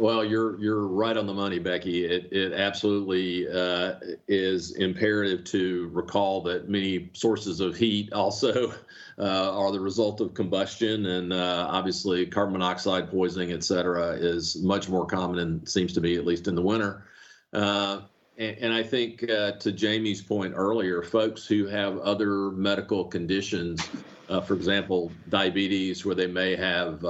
Well, 0.00 0.24
you're 0.24 0.58
you're 0.58 0.86
right 0.86 1.14
on 1.14 1.26
the 1.26 1.34
money, 1.34 1.58
Becky. 1.58 2.06
It 2.06 2.32
it 2.32 2.54
absolutely 2.54 3.46
uh, 3.46 3.96
is 4.28 4.74
imperative 4.76 5.44
to 5.52 5.90
recall 5.92 6.40
that 6.44 6.70
many 6.70 7.10
sources 7.12 7.60
of 7.60 7.76
heat 7.76 8.10
also 8.14 8.72
uh, 9.18 9.58
are 9.58 9.70
the 9.70 9.78
result 9.78 10.22
of 10.22 10.32
combustion, 10.32 11.04
and 11.04 11.34
uh, 11.34 11.68
obviously 11.70 12.24
carbon 12.24 12.54
monoxide 12.54 13.10
poisoning, 13.10 13.52
et 13.52 13.62
cetera, 13.62 14.12
is 14.12 14.62
much 14.62 14.88
more 14.88 15.04
common 15.04 15.38
and 15.38 15.68
seems 15.68 15.92
to 15.92 16.00
be 16.00 16.16
at 16.16 16.24
least 16.24 16.48
in 16.48 16.54
the 16.54 16.62
winter. 16.62 17.04
Uh, 17.52 18.00
and, 18.38 18.72
I 18.72 18.82
think 18.82 19.28
uh, 19.28 19.52
to 19.52 19.70
Jamie's 19.70 20.22
point 20.22 20.54
earlier, 20.56 21.02
folks 21.02 21.44
who 21.44 21.66
have 21.66 21.98
other 21.98 22.50
medical 22.52 23.04
conditions, 23.04 23.86
uh, 24.30 24.40
for 24.40 24.54
example, 24.54 25.12
diabetes, 25.28 26.06
where 26.06 26.14
they 26.14 26.26
may 26.26 26.56
have 26.56 27.04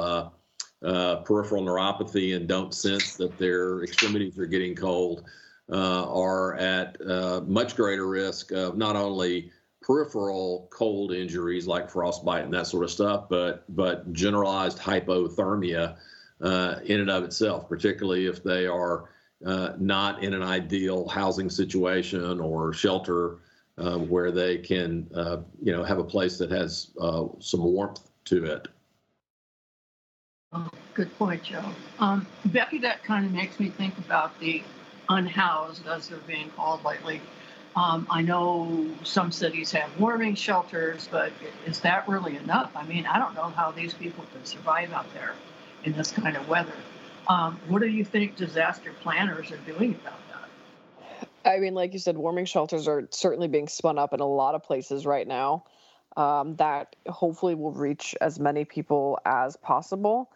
uh, 0.82 1.16
peripheral 1.16 1.62
neuropathy 1.62 2.34
and 2.36 2.48
don't 2.48 2.74
sense 2.74 3.16
that 3.16 3.36
their 3.38 3.82
extremities 3.82 4.38
are 4.38 4.46
getting 4.46 4.74
cold 4.74 5.24
uh, 5.70 6.10
are 6.12 6.56
at 6.56 7.00
uh, 7.08 7.42
much 7.46 7.76
greater 7.76 8.08
risk 8.08 8.50
of 8.52 8.76
not 8.76 8.96
only 8.96 9.52
peripheral 9.82 10.68
cold 10.70 11.12
injuries 11.12 11.66
like 11.66 11.88
frostbite 11.88 12.44
and 12.44 12.52
that 12.52 12.66
sort 12.66 12.84
of 12.84 12.90
stuff, 12.90 13.28
but 13.28 13.64
but 13.74 14.10
generalized 14.12 14.78
hypothermia 14.78 15.96
uh, 16.40 16.76
in 16.84 17.00
and 17.00 17.10
of 17.10 17.24
itself, 17.24 17.68
particularly 17.68 18.26
if 18.26 18.42
they 18.42 18.66
are 18.66 19.10
uh, 19.44 19.72
not 19.78 20.22
in 20.22 20.34
an 20.34 20.42
ideal 20.42 21.08
housing 21.08 21.48
situation 21.48 22.40
or 22.40 22.72
shelter 22.72 23.38
uh, 23.78 23.96
where 23.96 24.30
they 24.30 24.58
can, 24.58 25.08
you 25.62 25.72
know, 25.72 25.84
have 25.84 25.98
a 25.98 26.04
place 26.04 26.36
that 26.38 26.50
has 26.50 26.90
some 27.38 27.62
warmth 27.62 28.00
to 28.24 28.44
it. 28.44 28.68
Oh, 30.52 30.68
good 30.94 31.16
point, 31.16 31.44
Joe. 31.44 31.64
Um, 31.98 32.26
Becky, 32.44 32.78
that 32.78 33.04
kind 33.04 33.24
of 33.24 33.32
makes 33.32 33.60
me 33.60 33.68
think 33.68 33.96
about 33.98 34.38
the 34.40 34.62
unhoused, 35.08 35.86
as 35.86 36.08
they're 36.08 36.18
being 36.18 36.50
called 36.50 36.84
lately. 36.84 37.20
Um, 37.76 38.06
I 38.10 38.22
know 38.22 38.84
some 39.04 39.30
cities 39.30 39.70
have 39.72 39.88
warming 40.00 40.34
shelters, 40.34 41.08
but 41.10 41.32
is 41.66 41.80
that 41.80 42.08
really 42.08 42.36
enough? 42.36 42.72
I 42.74 42.84
mean, 42.84 43.06
I 43.06 43.18
don't 43.18 43.34
know 43.34 43.48
how 43.50 43.70
these 43.70 43.94
people 43.94 44.24
can 44.32 44.44
survive 44.44 44.92
out 44.92 45.12
there 45.14 45.34
in 45.84 45.92
this 45.92 46.10
kind 46.10 46.36
of 46.36 46.48
weather. 46.48 46.72
Um, 47.28 47.60
what 47.68 47.80
do 47.80 47.86
you 47.86 48.04
think 48.04 48.34
disaster 48.34 48.92
planners 49.02 49.52
are 49.52 49.56
doing 49.58 49.94
about 49.94 50.18
that? 50.32 51.28
I 51.44 51.60
mean, 51.60 51.74
like 51.74 51.92
you 51.92 52.00
said, 52.00 52.18
warming 52.18 52.44
shelters 52.44 52.88
are 52.88 53.06
certainly 53.10 53.46
being 53.46 53.68
spun 53.68 53.98
up 53.98 54.12
in 54.12 54.20
a 54.20 54.26
lot 54.26 54.56
of 54.56 54.64
places 54.64 55.06
right 55.06 55.26
now. 55.26 55.64
Um, 56.16 56.56
that 56.56 56.96
hopefully 57.08 57.54
will 57.54 57.70
reach 57.70 58.16
as 58.20 58.40
many 58.40 58.64
people 58.64 59.20
as 59.24 59.56
possible. 59.56 60.28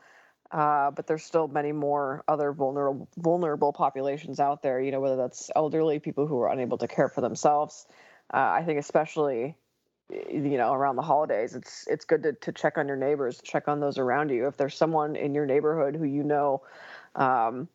Uh, 0.55 0.93
but 0.93 1.09
there's 1.09 1.25
still 1.25 1.49
many 1.49 1.73
more 1.73 2.23
other 2.29 2.53
vulnerable 2.53 3.09
vulnerable 3.17 3.73
populations 3.73 4.39
out 4.39 4.63
there. 4.63 4.81
You 4.81 4.93
know, 4.93 5.01
whether 5.01 5.17
that's 5.17 5.51
elderly 5.57 5.99
people 5.99 6.29
who 6.29 6.41
are 6.43 6.49
unable 6.49 6.79
to 6.79 6.87
care 6.87 7.09
for 7.09 7.21
themselves. 7.21 7.89
Uh, 8.33 8.37
I 8.37 8.63
think 8.63 8.79
especially, 8.79 9.57
you 10.09 10.57
know, 10.57 10.73
around 10.73 10.95
the 10.95 11.03
holidays, 11.03 11.57
it's 11.57 11.89
it's 11.89 12.05
good 12.05 12.23
to 12.23 12.35
to 12.35 12.53
check 12.53 12.79
on 12.79 12.87
your 12.87 12.97
neighbors, 12.97 13.41
check 13.43 13.67
on 13.67 13.81
those 13.81 13.99
around 13.99 14.31
you. 14.31 14.47
If 14.47 14.57
there's 14.57 14.77
someone 14.77 15.17
in 15.17 15.35
your 15.35 15.45
neighborhood 15.45 15.97
who 15.97 16.05
you 16.05 16.23
know, 16.23 16.63
um, 17.17 17.67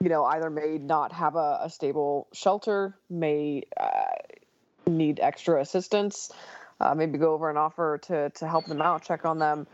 you 0.00 0.08
know, 0.08 0.24
either 0.24 0.48
may 0.48 0.78
not 0.78 1.10
have 1.10 1.34
a, 1.34 1.62
a 1.64 1.70
stable 1.70 2.28
shelter, 2.32 2.96
may 3.10 3.64
uh, 3.76 3.88
need 4.86 5.18
extra 5.18 5.60
assistance. 5.60 6.30
Uh, 6.80 6.94
maybe 6.94 7.18
go 7.18 7.34
over 7.34 7.48
and 7.48 7.58
offer 7.58 7.98
to 8.02 8.30
to 8.30 8.46
help 8.46 8.66
them 8.66 8.80
out, 8.80 9.02
check 9.02 9.24
on 9.24 9.40
them. 9.40 9.66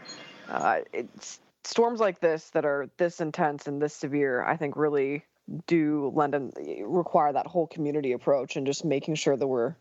Uh, 0.49 0.79
it's 0.95 1.41
storms 1.69 2.01
like 2.01 2.21
this 2.21 2.49
that 2.51 2.65
are 2.65 2.89
this 2.97 3.21
intense 3.21 3.67
and 3.67 3.81
this 3.81 3.95
severe, 3.95 4.43
I 4.43 4.57
think 4.57 4.77
really 4.77 5.25
do 5.67 6.11
lend 6.15 6.35
and 6.35 6.53
require 6.83 7.33
that 7.33 7.47
whole 7.47 7.67
community 7.67 8.13
approach 8.13 8.57
and 8.57 8.67
just 8.67 8.85
making 8.85 9.15
sure 9.15 9.37
that 9.37 9.47
we're 9.47 9.75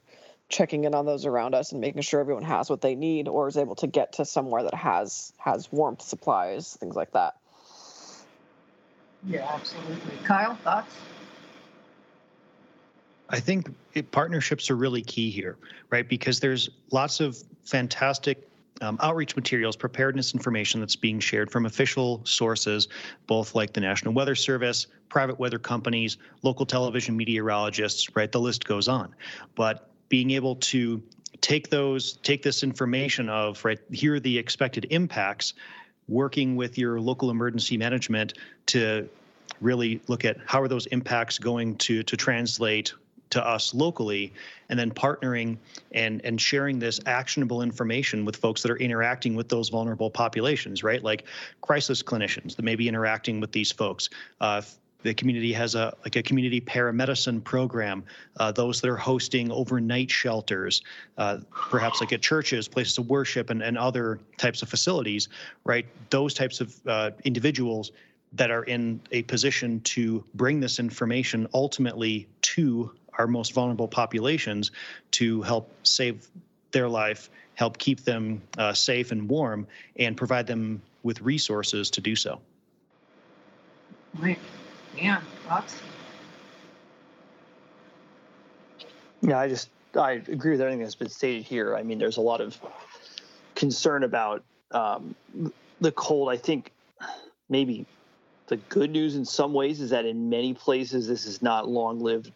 checking 0.50 0.84
in 0.84 0.93
on 0.93 1.06
those 1.06 1.26
around 1.26 1.56
us 1.56 1.71
and 1.71 1.82
making 1.82 2.02
sure 2.02 2.19
everyone 2.19 2.43
has 2.43 2.69
what 2.69 2.82
they 2.82 2.95
need 2.95 3.28
or 3.28 3.47
is 3.47 3.58
able 3.58 3.76
to 3.76 3.88
get 3.88 4.13
to 4.13 4.26
somewhere 4.26 4.63
that 4.63 4.73
has 4.73 5.34
has 5.38 5.71
warmth 5.71 6.02
supplies, 6.02 6.76
things 6.80 6.95
like 6.95 7.12
that. 7.12 7.36
Yeah, 9.26 9.50
absolutely. 9.54 10.17
Kyle, 10.23 10.56
thoughts? 10.56 10.93
I 13.30 13.39
think 13.41 13.73
it, 13.93 14.12
partnerships 14.12 14.69
are 14.69 14.76
really 14.76 15.02
key 15.02 15.32
here, 15.32 15.58
right? 15.89 16.08
Because 16.08 16.39
there's 16.39 16.69
lots 16.91 17.19
of 17.19 17.38
fantastic 17.65 18.46
um, 18.81 18.97
outreach 19.01 19.35
materials, 19.35 19.75
preparedness 19.75 20.33
information 20.33 20.79
that's 20.79 20.95
being 20.95 21.19
shared 21.19 21.51
from 21.51 21.65
official 21.65 22.21
sources, 22.25 22.87
both 23.25 23.55
like 23.55 23.73
the 23.73 23.81
National 23.81 24.13
Weather 24.13 24.35
Service, 24.35 24.87
private 25.09 25.39
weather 25.39 25.59
companies, 25.59 26.17
local 26.43 26.65
television 26.65 27.15
meteorologists, 27.15 28.15
right? 28.15 28.31
The 28.31 28.39
list 28.39 28.65
goes 28.65 28.87
on. 28.87 29.15
But 29.55 29.89
being 30.09 30.31
able 30.31 30.55
to 30.55 31.01
take 31.41 31.69
those, 31.69 32.13
take 32.17 32.43
this 32.43 32.63
information 32.63 33.29
of, 33.29 33.63
right, 33.63 33.79
here 33.91 34.15
are 34.15 34.19
the 34.19 34.37
expected 34.37 34.87
impacts, 34.89 35.53
working 36.07 36.55
with 36.55 36.77
your 36.77 36.99
local 36.99 37.29
emergency 37.29 37.77
management 37.77 38.33
to 38.67 39.09
really 39.61 40.01
look 40.07 40.25
at 40.25 40.37
how 40.45 40.61
are 40.61 40.67
those 40.67 40.85
impacts 40.87 41.37
going 41.39 41.75
to 41.77 42.03
to 42.03 42.15
translate 42.15 42.93
to 43.29 43.45
us 43.45 43.73
locally 43.73 44.33
and 44.69 44.77
then 44.77 44.91
partnering 44.91 45.57
and 45.91 46.23
and 46.23 46.39
sharing 46.39 46.79
this 46.79 46.99
actionable 47.05 47.61
information 47.61 48.25
with 48.25 48.35
folks 48.35 48.61
that 48.61 48.71
are 48.71 48.77
interacting 48.77 49.35
with 49.35 49.49
those 49.49 49.69
vulnerable 49.69 50.09
populations 50.09 50.83
right? 50.83 51.03
Like 51.03 51.25
crisis 51.61 52.03
clinicians 52.03 52.55
that 52.55 52.63
may 52.63 52.75
be 52.75 52.87
interacting 52.87 53.39
with 53.39 53.51
these 53.51 53.71
folks. 53.71 54.09
Uh, 54.41 54.61
the 55.03 55.13
community 55.13 55.53
has 55.53 55.75
a 55.75 55.95
like 56.03 56.15
a 56.15 56.23
community 56.23 56.59
paramedicine 56.59 57.43
program 57.43 58.03
uh, 58.39 58.51
those 58.51 58.81
that 58.81 58.89
are 58.89 58.97
hosting 58.97 59.51
overnight 59.51 60.09
shelters 60.09 60.81
uh, 61.17 61.37
perhaps 61.69 62.01
like 62.01 62.11
at 62.11 62.21
churches 62.21 62.67
places 62.67 62.97
of 62.97 63.07
worship 63.09 63.49
and, 63.49 63.61
and 63.61 63.77
other 63.77 64.19
types 64.37 64.61
of 64.61 64.69
facilities 64.69 65.29
right? 65.65 65.85
Those 66.09 66.33
types 66.33 66.61
of 66.61 66.75
uh, 66.87 67.11
individuals 67.23 67.91
that 68.33 68.51
are 68.51 68.63
in 68.63 68.99
a 69.11 69.23
position 69.23 69.79
to 69.81 70.23
bring 70.33 70.59
this 70.59 70.79
information 70.79 71.47
ultimately 71.53 72.27
to 72.41 72.91
our 73.17 73.27
most 73.27 73.53
vulnerable 73.53 73.88
populations 73.88 74.71
to 75.12 75.41
help 75.41 75.71
save 75.84 76.27
their 76.71 76.88
life, 76.88 77.30
help 77.56 77.77
keep 77.77 78.03
them 78.03 78.41
uh, 78.58 78.73
safe 78.73 79.12
and 79.12 79.30
warm, 79.30 79.67
and 79.97 80.15
provide 80.15 80.47
them 80.47 80.82
with 81.03 81.21
resources 81.21 81.89
to 81.91 82.01
do 82.01 82.15
so. 82.15 82.39
Right. 84.19 84.39
Yeah. 84.95 85.21
Thoughts? 85.47 85.82
Yeah, 89.21 89.39
I 89.39 89.47
just 89.47 89.69
I 89.95 90.12
agree 90.12 90.51
with 90.51 90.62
everything 90.62 90.82
that's 90.82 90.95
been 90.95 91.10
stated 91.10 91.43
here. 91.43 91.75
I 91.75 91.84
mean, 91.84 91.97
there's 91.97 92.17
a 92.17 92.21
lot 92.21 92.41
of 92.41 92.60
concern 93.56 94.03
about 94.03 94.43
um, 94.71 95.15
the 95.82 95.91
cold. 95.91 96.30
I 96.30 96.38
think 96.38 96.71
maybe 97.49 97.86
the 98.47 98.58
good 98.58 98.91
news 98.91 99.15
in 99.15 99.25
some 99.25 99.53
ways 99.53 99.82
is 99.82 99.89
that 99.89 100.06
in 100.06 100.30
many 100.30 100.53
places 100.53 101.08
this 101.08 101.25
is 101.25 101.41
not 101.41 101.67
long 101.67 101.99
lived 101.99 102.32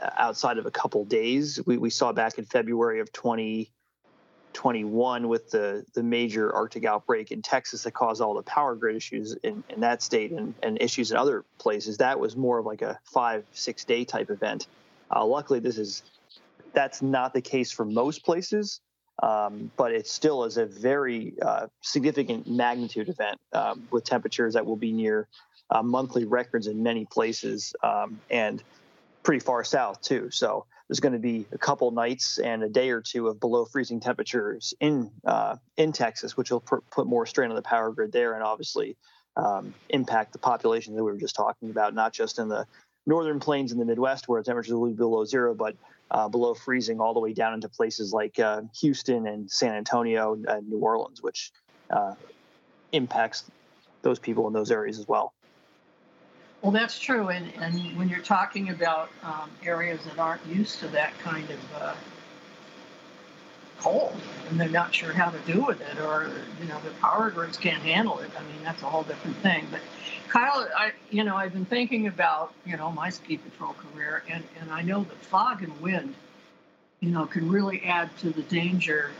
outside 0.00 0.58
of 0.58 0.66
a 0.66 0.70
couple 0.70 1.04
days. 1.04 1.60
We, 1.66 1.78
we 1.78 1.90
saw 1.90 2.12
back 2.12 2.38
in 2.38 2.44
February 2.44 3.00
of 3.00 3.10
2021 3.12 5.28
with 5.28 5.50
the, 5.50 5.84
the 5.94 6.02
major 6.02 6.54
Arctic 6.54 6.84
outbreak 6.84 7.32
in 7.32 7.42
Texas 7.42 7.82
that 7.84 7.92
caused 7.92 8.20
all 8.20 8.34
the 8.34 8.42
power 8.42 8.74
grid 8.74 8.96
issues 8.96 9.34
in, 9.42 9.64
in 9.68 9.80
that 9.80 10.02
state 10.02 10.32
and, 10.32 10.54
and 10.62 10.80
issues 10.80 11.10
in 11.10 11.16
other 11.16 11.44
places. 11.58 11.98
That 11.98 12.20
was 12.20 12.36
more 12.36 12.58
of 12.58 12.66
like 12.66 12.82
a 12.82 12.98
five, 13.04 13.44
six 13.52 13.84
day 13.84 14.04
type 14.04 14.30
event. 14.30 14.66
Uh, 15.14 15.24
luckily, 15.24 15.60
this 15.60 15.78
is 15.78 16.02
that's 16.72 17.02
not 17.02 17.32
the 17.32 17.40
case 17.40 17.70
for 17.70 17.84
most 17.84 18.24
places, 18.24 18.80
um, 19.22 19.70
but 19.76 19.92
it 19.92 20.08
still 20.08 20.44
is 20.44 20.56
a 20.56 20.66
very 20.66 21.34
uh, 21.40 21.68
significant 21.82 22.50
magnitude 22.50 23.08
event 23.08 23.38
um, 23.52 23.86
with 23.90 24.04
temperatures 24.04 24.54
that 24.54 24.66
will 24.66 24.76
be 24.76 24.92
near 24.92 25.28
uh, 25.70 25.82
monthly 25.82 26.24
records 26.24 26.66
in 26.66 26.82
many 26.82 27.04
places. 27.04 27.74
Um, 27.82 28.20
and 28.28 28.62
pretty 29.24 29.40
far 29.40 29.64
south 29.64 30.00
too. 30.00 30.28
So 30.30 30.66
there's 30.88 31.00
going 31.00 31.14
to 31.14 31.18
be 31.18 31.46
a 31.50 31.58
couple 31.58 31.90
nights 31.90 32.38
and 32.38 32.62
a 32.62 32.68
day 32.68 32.90
or 32.90 33.00
two 33.00 33.28
of 33.28 33.40
below 33.40 33.64
freezing 33.64 34.00
temperatures 34.00 34.74
in 34.80 35.10
uh, 35.24 35.56
in 35.76 35.92
Texas, 35.92 36.36
which 36.36 36.50
will 36.50 36.60
pr- 36.60 36.84
put 36.90 37.06
more 37.06 37.26
strain 37.26 37.50
on 37.50 37.56
the 37.56 37.62
power 37.62 37.90
grid 37.90 38.12
there, 38.12 38.34
and 38.34 38.42
obviously 38.42 38.96
um, 39.36 39.74
impact 39.88 40.32
the 40.32 40.38
population 40.38 40.94
that 40.94 41.02
we 41.02 41.10
were 41.10 41.18
just 41.18 41.34
talking 41.34 41.70
about, 41.70 41.94
not 41.94 42.12
just 42.12 42.38
in 42.38 42.48
the 42.48 42.66
northern 43.06 43.40
plains 43.40 43.72
in 43.72 43.78
the 43.78 43.84
Midwest 43.84 44.28
where 44.28 44.42
temperatures 44.42 44.74
will 44.74 44.88
be 44.88 44.94
below 44.94 45.24
zero, 45.24 45.54
but 45.54 45.76
uh, 46.10 46.28
below 46.28 46.54
freezing 46.54 47.00
all 47.00 47.14
the 47.14 47.20
way 47.20 47.32
down 47.32 47.54
into 47.54 47.68
places 47.68 48.12
like 48.12 48.38
uh, 48.38 48.62
Houston 48.80 49.26
and 49.26 49.50
San 49.50 49.74
Antonio 49.74 50.38
and 50.46 50.68
New 50.68 50.78
Orleans, 50.78 51.22
which 51.22 51.50
uh, 51.90 52.14
impacts 52.92 53.44
those 54.02 54.18
people 54.18 54.46
in 54.46 54.52
those 54.52 54.70
areas 54.70 54.98
as 54.98 55.08
well. 55.08 55.33
Well, 56.64 56.72
that's 56.72 56.98
true. 56.98 57.28
And, 57.28 57.52
and 57.60 57.94
when 57.98 58.08
you're 58.08 58.20
talking 58.22 58.70
about 58.70 59.10
um, 59.22 59.50
areas 59.66 60.02
that 60.06 60.18
aren't 60.18 60.44
used 60.46 60.78
to 60.78 60.88
that 60.88 61.12
kind 61.18 61.48
of 61.50 61.60
uh, 61.74 61.94
cold 63.80 64.18
and 64.48 64.58
they're 64.58 64.70
not 64.70 64.94
sure 64.94 65.12
how 65.12 65.28
to 65.28 65.38
do 65.40 65.62
with 65.62 65.82
it, 65.82 65.98
or, 66.00 66.30
you 66.58 66.66
know, 66.66 66.80
the 66.82 66.90
power 67.02 67.28
grids 67.30 67.58
can't 67.58 67.82
handle 67.82 68.18
it, 68.20 68.30
I 68.34 68.40
mean, 68.44 68.64
that's 68.64 68.82
a 68.82 68.86
whole 68.86 69.02
different 69.02 69.36
thing. 69.38 69.66
But 69.70 69.82
Kyle, 70.30 70.66
I, 70.74 70.92
you 71.10 71.22
know, 71.22 71.36
I've 71.36 71.52
been 71.52 71.66
thinking 71.66 72.06
about, 72.06 72.54
you 72.64 72.78
know, 72.78 72.90
my 72.90 73.10
ski 73.10 73.36
patrol 73.36 73.74
career, 73.74 74.22
and, 74.30 74.42
and 74.58 74.70
I 74.70 74.80
know 74.80 75.04
that 75.04 75.18
fog 75.18 75.62
and 75.62 75.80
wind, 75.82 76.14
you 77.00 77.10
know, 77.10 77.26
can 77.26 77.50
really 77.50 77.82
add 77.84 78.08
to 78.20 78.30
the 78.30 78.42
danger 78.42 79.10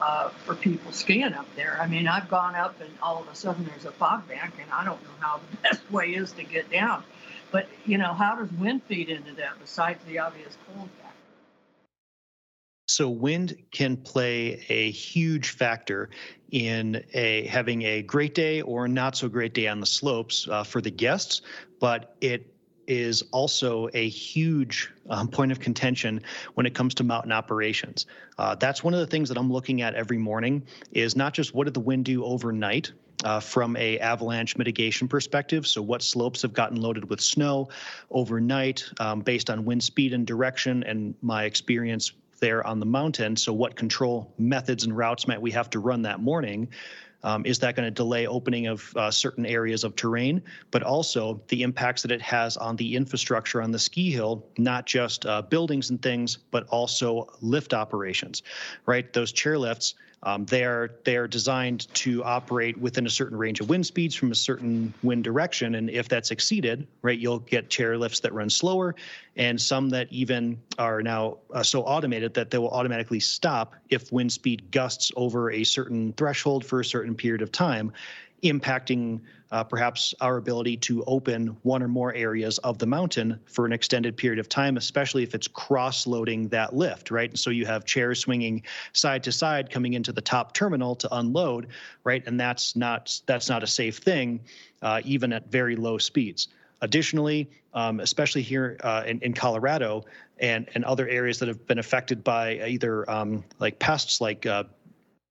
uh, 0.00 0.28
for 0.28 0.54
people 0.54 0.92
skiing 0.92 1.32
up 1.32 1.46
there. 1.56 1.78
I 1.80 1.86
mean, 1.86 2.06
I've 2.06 2.28
gone 2.28 2.54
up 2.54 2.80
and 2.80 2.90
all 3.02 3.20
of 3.20 3.28
a 3.28 3.34
sudden 3.34 3.64
there's 3.64 3.84
a 3.84 3.92
fog 3.92 4.28
bank, 4.28 4.54
and 4.60 4.70
I 4.72 4.84
don't 4.84 5.02
know 5.02 5.10
how 5.20 5.40
the 5.50 5.56
best 5.62 5.90
way 5.90 6.14
is 6.14 6.32
to 6.32 6.44
get 6.44 6.70
down. 6.70 7.02
But 7.50 7.68
you 7.86 7.98
know, 7.98 8.12
how 8.12 8.36
does 8.36 8.50
wind 8.52 8.82
feed 8.84 9.08
into 9.08 9.32
that 9.34 9.58
besides 9.60 10.04
the 10.04 10.18
obvious 10.18 10.56
cold 10.66 10.88
factor? 11.02 11.14
So 12.86 13.08
wind 13.10 13.56
can 13.70 13.98
play 13.98 14.64
a 14.68 14.90
huge 14.90 15.50
factor 15.50 16.10
in 16.50 17.04
a 17.12 17.46
having 17.46 17.82
a 17.82 18.02
great 18.02 18.34
day 18.34 18.62
or 18.62 18.88
not 18.88 19.16
so 19.16 19.28
great 19.28 19.52
day 19.52 19.68
on 19.68 19.80
the 19.80 19.86
slopes 19.86 20.48
uh, 20.48 20.64
for 20.64 20.80
the 20.80 20.90
guests, 20.90 21.42
but 21.80 22.16
it 22.20 22.54
is 22.88 23.22
also 23.30 23.88
a 23.94 24.08
huge 24.08 24.90
um, 25.10 25.28
point 25.28 25.52
of 25.52 25.60
contention 25.60 26.20
when 26.54 26.66
it 26.66 26.74
comes 26.74 26.94
to 26.94 27.04
mountain 27.04 27.30
operations. 27.30 28.06
Uh, 28.38 28.54
that's 28.56 28.82
one 28.82 28.94
of 28.94 29.00
the 29.00 29.06
things 29.06 29.28
that 29.28 29.38
I'm 29.38 29.52
looking 29.52 29.82
at 29.82 29.94
every 29.94 30.18
morning 30.18 30.64
is 30.90 31.14
not 31.14 31.34
just 31.34 31.54
what 31.54 31.64
did 31.64 31.74
the 31.74 31.80
wind 31.80 32.06
do 32.06 32.24
overnight, 32.24 32.92
uh, 33.24 33.40
from 33.40 33.76
a 33.76 33.98
avalanche 33.98 34.56
mitigation 34.56 35.08
perspective. 35.08 35.66
So 35.66 35.82
what 35.82 36.02
slopes 36.02 36.42
have 36.42 36.52
gotten 36.52 36.80
loaded 36.80 37.08
with 37.10 37.20
snow 37.20 37.68
overnight 38.10 38.84
um, 39.00 39.20
based 39.20 39.50
on 39.50 39.64
wind 39.64 39.82
speed 39.82 40.12
and 40.12 40.26
direction 40.26 40.82
and 40.84 41.14
my 41.20 41.44
experience 41.44 42.12
there 42.40 42.64
on 42.66 42.78
the 42.78 42.86
mountain. 42.86 43.36
So 43.36 43.52
what 43.52 43.74
control 43.74 44.32
methods 44.38 44.84
and 44.84 44.96
routes 44.96 45.26
might 45.26 45.40
we 45.40 45.50
have 45.50 45.70
to 45.70 45.80
run 45.80 46.02
that 46.02 46.20
morning? 46.20 46.68
Um, 47.24 47.44
is 47.44 47.58
that 47.58 47.74
going 47.74 47.86
to 47.86 47.90
delay 47.90 48.26
opening 48.26 48.68
of 48.68 48.96
uh, 48.96 49.10
certain 49.10 49.44
areas 49.44 49.82
of 49.82 49.96
terrain, 49.96 50.42
but 50.70 50.82
also 50.84 51.40
the 51.48 51.62
impacts 51.62 52.02
that 52.02 52.12
it 52.12 52.22
has 52.22 52.56
on 52.56 52.76
the 52.76 52.94
infrastructure 52.94 53.60
on 53.60 53.72
the 53.72 53.78
ski 53.78 54.10
hill, 54.10 54.46
not 54.56 54.86
just 54.86 55.26
uh, 55.26 55.42
buildings 55.42 55.90
and 55.90 56.00
things, 56.00 56.36
but 56.52 56.66
also 56.68 57.28
lift 57.40 57.74
operations, 57.74 58.42
right? 58.86 59.12
Those 59.12 59.32
chairlifts 59.32 59.94
um, 60.24 60.44
they 60.46 60.64
are 60.64 60.90
they 61.04 61.16
are 61.16 61.28
designed 61.28 61.92
to 61.94 62.24
operate 62.24 62.76
within 62.76 63.06
a 63.06 63.10
certain 63.10 63.38
range 63.38 63.60
of 63.60 63.68
wind 63.68 63.86
speeds 63.86 64.14
from 64.14 64.32
a 64.32 64.34
certain 64.34 64.92
wind 65.02 65.22
direction, 65.22 65.76
and 65.76 65.88
if 65.90 66.08
that's 66.08 66.30
exceeded, 66.30 66.86
right, 67.02 67.18
you'll 67.18 67.38
get 67.40 67.68
chairlifts 67.68 68.20
that 68.22 68.32
run 68.32 68.50
slower, 68.50 68.96
and 69.36 69.60
some 69.60 69.88
that 69.90 70.08
even 70.10 70.60
are 70.78 71.02
now 71.02 71.38
uh, 71.54 71.62
so 71.62 71.82
automated 71.82 72.34
that 72.34 72.50
they 72.50 72.58
will 72.58 72.70
automatically 72.70 73.20
stop 73.20 73.74
if 73.90 74.10
wind 74.10 74.32
speed 74.32 74.68
gusts 74.72 75.12
over 75.16 75.52
a 75.52 75.62
certain 75.62 76.12
threshold 76.14 76.64
for 76.64 76.80
a 76.80 76.84
certain 76.84 77.14
period 77.14 77.40
of 77.40 77.52
time, 77.52 77.92
impacting 78.42 79.20
uh, 79.50 79.64
perhaps 79.64 80.14
our 80.20 80.36
ability 80.36 80.76
to 80.76 81.02
open 81.04 81.56
one 81.62 81.82
or 81.82 81.88
more 81.88 82.14
areas 82.14 82.58
of 82.58 82.78
the 82.78 82.86
mountain 82.86 83.38
for 83.46 83.64
an 83.64 83.72
extended 83.72 84.16
period 84.16 84.38
of 84.38 84.48
time, 84.48 84.76
especially 84.76 85.22
if 85.22 85.34
it's 85.34 85.48
cross 85.48 86.06
loading 86.06 86.48
that 86.48 86.74
lift, 86.74 87.10
right? 87.10 87.30
And 87.30 87.38
so 87.38 87.50
you 87.50 87.64
have 87.66 87.84
chairs 87.84 88.20
swinging 88.20 88.62
side 88.92 89.22
to 89.24 89.32
side 89.32 89.70
coming 89.70 89.94
into 89.94 90.12
the 90.12 90.20
top 90.20 90.52
terminal 90.52 90.94
to 90.96 91.14
unload, 91.16 91.68
right? 92.04 92.22
And 92.26 92.38
that's 92.38 92.76
not 92.76 93.20
that's 93.26 93.48
not 93.48 93.62
a 93.62 93.66
safe 93.66 93.98
thing, 93.98 94.40
uh, 94.82 95.00
even 95.04 95.32
at 95.32 95.50
very 95.50 95.76
low 95.76 95.98
speeds. 95.98 96.48
Additionally, 96.80 97.50
um, 97.74 98.00
especially 98.00 98.42
here 98.42 98.78
uh, 98.82 99.02
in, 99.06 99.20
in 99.20 99.32
Colorado 99.32 100.04
and, 100.38 100.68
and 100.74 100.84
other 100.84 101.08
areas 101.08 101.38
that 101.38 101.48
have 101.48 101.66
been 101.66 101.78
affected 101.78 102.22
by 102.22 102.60
either 102.66 103.08
um, 103.10 103.42
like 103.58 103.78
pests 103.78 104.20
like 104.20 104.46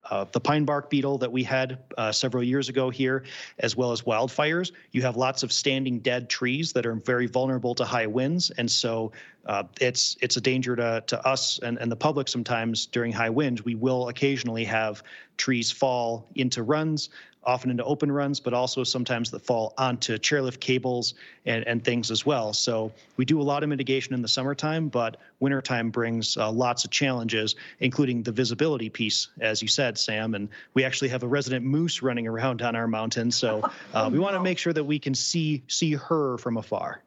uh, 0.10 0.26
the 0.32 0.39
pine 0.39 0.65
bark 0.65 0.89
beetle 0.89 1.17
that 1.17 1.32
we 1.32 1.43
had 1.43 1.80
uh, 1.98 2.12
several 2.12 2.43
years 2.43 2.70
ago 2.70 2.89
here, 2.89 3.24
as 3.60 3.76
well 3.76 3.91
as 3.91 4.02
wildfires. 4.04 4.72
You 4.91 5.02
have 5.02 5.17
lots 5.17 5.43
of 5.43 5.52
standing 5.52 6.00
dead 6.00 6.30
trees 6.30 6.74
that 6.74 6.86
are 6.86 6.96
very 6.96 7.28
vulnerable 7.28 7.76
to 7.76 7.86
high 7.86 8.08
winds, 8.08 8.52
and 8.52 8.70
so 8.70 9.12
uh, 9.46 9.63
it's 9.80 10.17
it's 10.22 10.38
a 10.38 10.41
danger 10.41 10.76
to 10.76 11.04
to 11.08 11.28
us 11.28 11.60
and, 11.60 11.78
and 11.78 11.91
the 11.91 11.96
public 11.96 12.28
sometimes 12.28 12.86
during 12.86 13.12
high 13.12 13.30
winds. 13.30 13.63
We 13.63 13.76
will 13.76 14.10
occasionally 14.10 14.65
have 14.65 15.04
trees 15.38 15.72
fall 15.72 16.28
into 16.36 16.63
runs. 16.63 17.10
Often 17.48 17.72
into 17.72 17.84
open 17.86 18.12
runs, 18.12 18.40
but 18.42 18.54
also 18.54 18.84
sometimes 18.84 19.32
that 19.32 19.42
fall 19.42 19.74
onto 19.78 20.18
chairlift 20.18 20.60
cables 20.60 21.14
and, 21.46 21.66
and 21.66 21.84
things 21.84 22.12
as 22.12 22.26
well. 22.26 22.52
So 22.52 22.92
we 23.16 23.24
do 23.24 23.42
a 23.42 23.44
lot 23.44 23.64
of 23.64 23.70
mitigation 23.70 24.14
in 24.14 24.22
the 24.22 24.28
summertime, 24.28 24.90
but 24.90 25.18
wintertime 25.40 25.90
brings 25.90 26.36
uh, 26.36 26.52
lots 26.52 26.84
of 26.84 26.92
challenges, 26.92 27.56
including 27.80 28.22
the 28.22 28.34
visibility 28.34 28.90
piece, 28.90 29.30
as 29.40 29.62
you 29.62 29.70
said, 29.70 29.98
Sam. 29.98 30.36
And 30.36 30.50
we 30.74 30.84
actually 30.84 31.08
have 31.08 31.24
a 31.24 31.28
resident 31.28 31.66
moose 31.66 32.02
running 32.02 32.28
around 32.28 32.62
on 32.62 32.76
our 32.76 32.88
mountain, 32.88 33.32
so 33.32 33.64
uh, 33.94 34.10
we 34.12 34.20
want 34.20 34.36
to 34.36 34.44
make 34.44 34.60
sure 34.60 34.74
that 34.74 34.84
we 34.84 35.00
can 35.00 35.16
see 35.16 35.64
see 35.68 35.94
her 35.94 36.38
from 36.38 36.58
afar. 36.58 37.02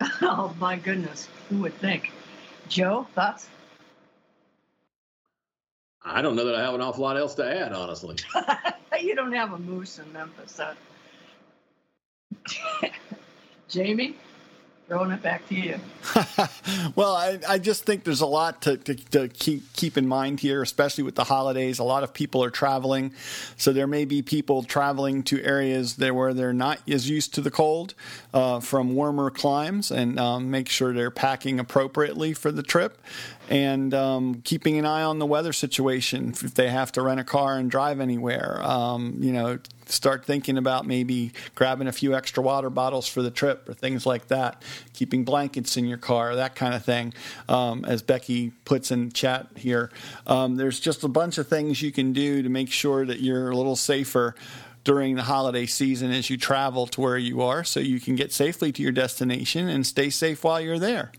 Oh 0.22 0.54
my 0.58 0.76
goodness, 0.76 1.28
who 1.48 1.58
would 1.58 1.74
think? 1.74 2.10
Joe, 2.68 3.06
thoughts? 3.14 3.48
I 6.08 6.22
don't 6.22 6.36
know 6.36 6.44
that 6.46 6.54
I 6.54 6.62
have 6.62 6.74
an 6.74 6.80
awful 6.80 7.04
lot 7.04 7.16
else 7.16 7.34
to 7.36 7.44
add, 7.44 7.72
honestly. 7.72 8.16
you 9.00 9.14
don't 9.14 9.32
have 9.32 9.52
a 9.52 9.58
moose 9.58 9.98
in 9.98 10.12
Memphis, 10.12 10.58
huh? 10.58 10.74
Jamie, 13.68 14.16
throwing 14.86 15.10
it 15.10 15.22
back 15.22 15.46
to 15.48 15.54
you. 15.54 15.78
well, 16.96 17.14
I, 17.14 17.38
I, 17.46 17.58
just 17.58 17.84
think 17.84 18.04
there's 18.04 18.22
a 18.22 18.26
lot 18.26 18.62
to, 18.62 18.78
to, 18.78 18.94
to, 18.94 19.28
keep 19.28 19.70
keep 19.74 19.98
in 19.98 20.08
mind 20.08 20.40
here, 20.40 20.62
especially 20.62 21.04
with 21.04 21.14
the 21.14 21.24
holidays. 21.24 21.78
A 21.78 21.84
lot 21.84 22.02
of 22.02 22.14
people 22.14 22.42
are 22.42 22.50
traveling, 22.50 23.12
so 23.58 23.72
there 23.72 23.86
may 23.86 24.06
be 24.06 24.22
people 24.22 24.62
traveling 24.62 25.22
to 25.24 25.42
areas 25.42 25.96
there 25.96 26.14
where 26.14 26.32
they're 26.32 26.54
not 26.54 26.80
as 26.88 27.08
used 27.08 27.34
to 27.34 27.42
the 27.42 27.50
cold 27.50 27.94
uh, 28.32 28.60
from 28.60 28.94
warmer 28.94 29.30
climes, 29.30 29.90
and 29.90 30.18
um, 30.18 30.50
make 30.50 30.70
sure 30.70 30.94
they're 30.94 31.10
packing 31.10 31.60
appropriately 31.60 32.32
for 32.32 32.50
the 32.50 32.62
trip 32.62 32.98
and 33.48 33.94
um, 33.94 34.42
keeping 34.44 34.78
an 34.78 34.84
eye 34.84 35.02
on 35.02 35.18
the 35.18 35.26
weather 35.26 35.52
situation 35.52 36.30
if 36.30 36.54
they 36.54 36.68
have 36.68 36.92
to 36.92 37.02
rent 37.02 37.18
a 37.18 37.24
car 37.24 37.56
and 37.56 37.70
drive 37.70 38.00
anywhere. 38.00 38.60
Um, 38.62 39.16
you 39.20 39.32
know, 39.32 39.58
start 39.86 40.24
thinking 40.24 40.58
about 40.58 40.86
maybe 40.86 41.32
grabbing 41.54 41.88
a 41.88 41.92
few 41.92 42.14
extra 42.14 42.42
water 42.42 42.68
bottles 42.68 43.08
for 43.08 43.22
the 43.22 43.30
trip 43.30 43.68
or 43.68 43.74
things 43.74 44.04
like 44.04 44.28
that. 44.28 44.62
Keeping 44.92 45.24
blankets 45.24 45.76
in 45.76 45.86
your 45.86 45.98
car, 45.98 46.36
that 46.36 46.54
kind 46.54 46.74
of 46.74 46.84
thing. 46.84 47.14
Um, 47.48 47.84
as 47.86 48.02
Becky 48.02 48.50
puts 48.64 48.90
in 48.90 49.12
chat 49.12 49.46
here, 49.56 49.90
um, 50.26 50.56
there's 50.56 50.78
just 50.78 51.02
a 51.04 51.08
bunch 51.08 51.38
of 51.38 51.48
things 51.48 51.80
you 51.80 51.92
can 51.92 52.12
do 52.12 52.42
to 52.42 52.48
make 52.48 52.70
sure 52.70 53.06
that 53.06 53.20
you're 53.20 53.50
a 53.50 53.56
little 53.56 53.76
safer 53.76 54.34
during 54.84 55.16
the 55.16 55.22
holiday 55.22 55.66
season 55.66 56.10
as 56.10 56.30
you 56.30 56.36
travel 56.36 56.86
to 56.86 57.00
where 57.00 57.18
you 57.18 57.42
are 57.42 57.64
so 57.64 57.80
you 57.80 58.00
can 58.00 58.14
get 58.14 58.32
safely 58.32 58.72
to 58.72 58.82
your 58.82 58.92
destination 58.92 59.68
and 59.68 59.86
stay 59.86 60.10
safe 60.10 60.44
while 60.44 60.60
you're 60.60 60.78
there. 60.78 61.12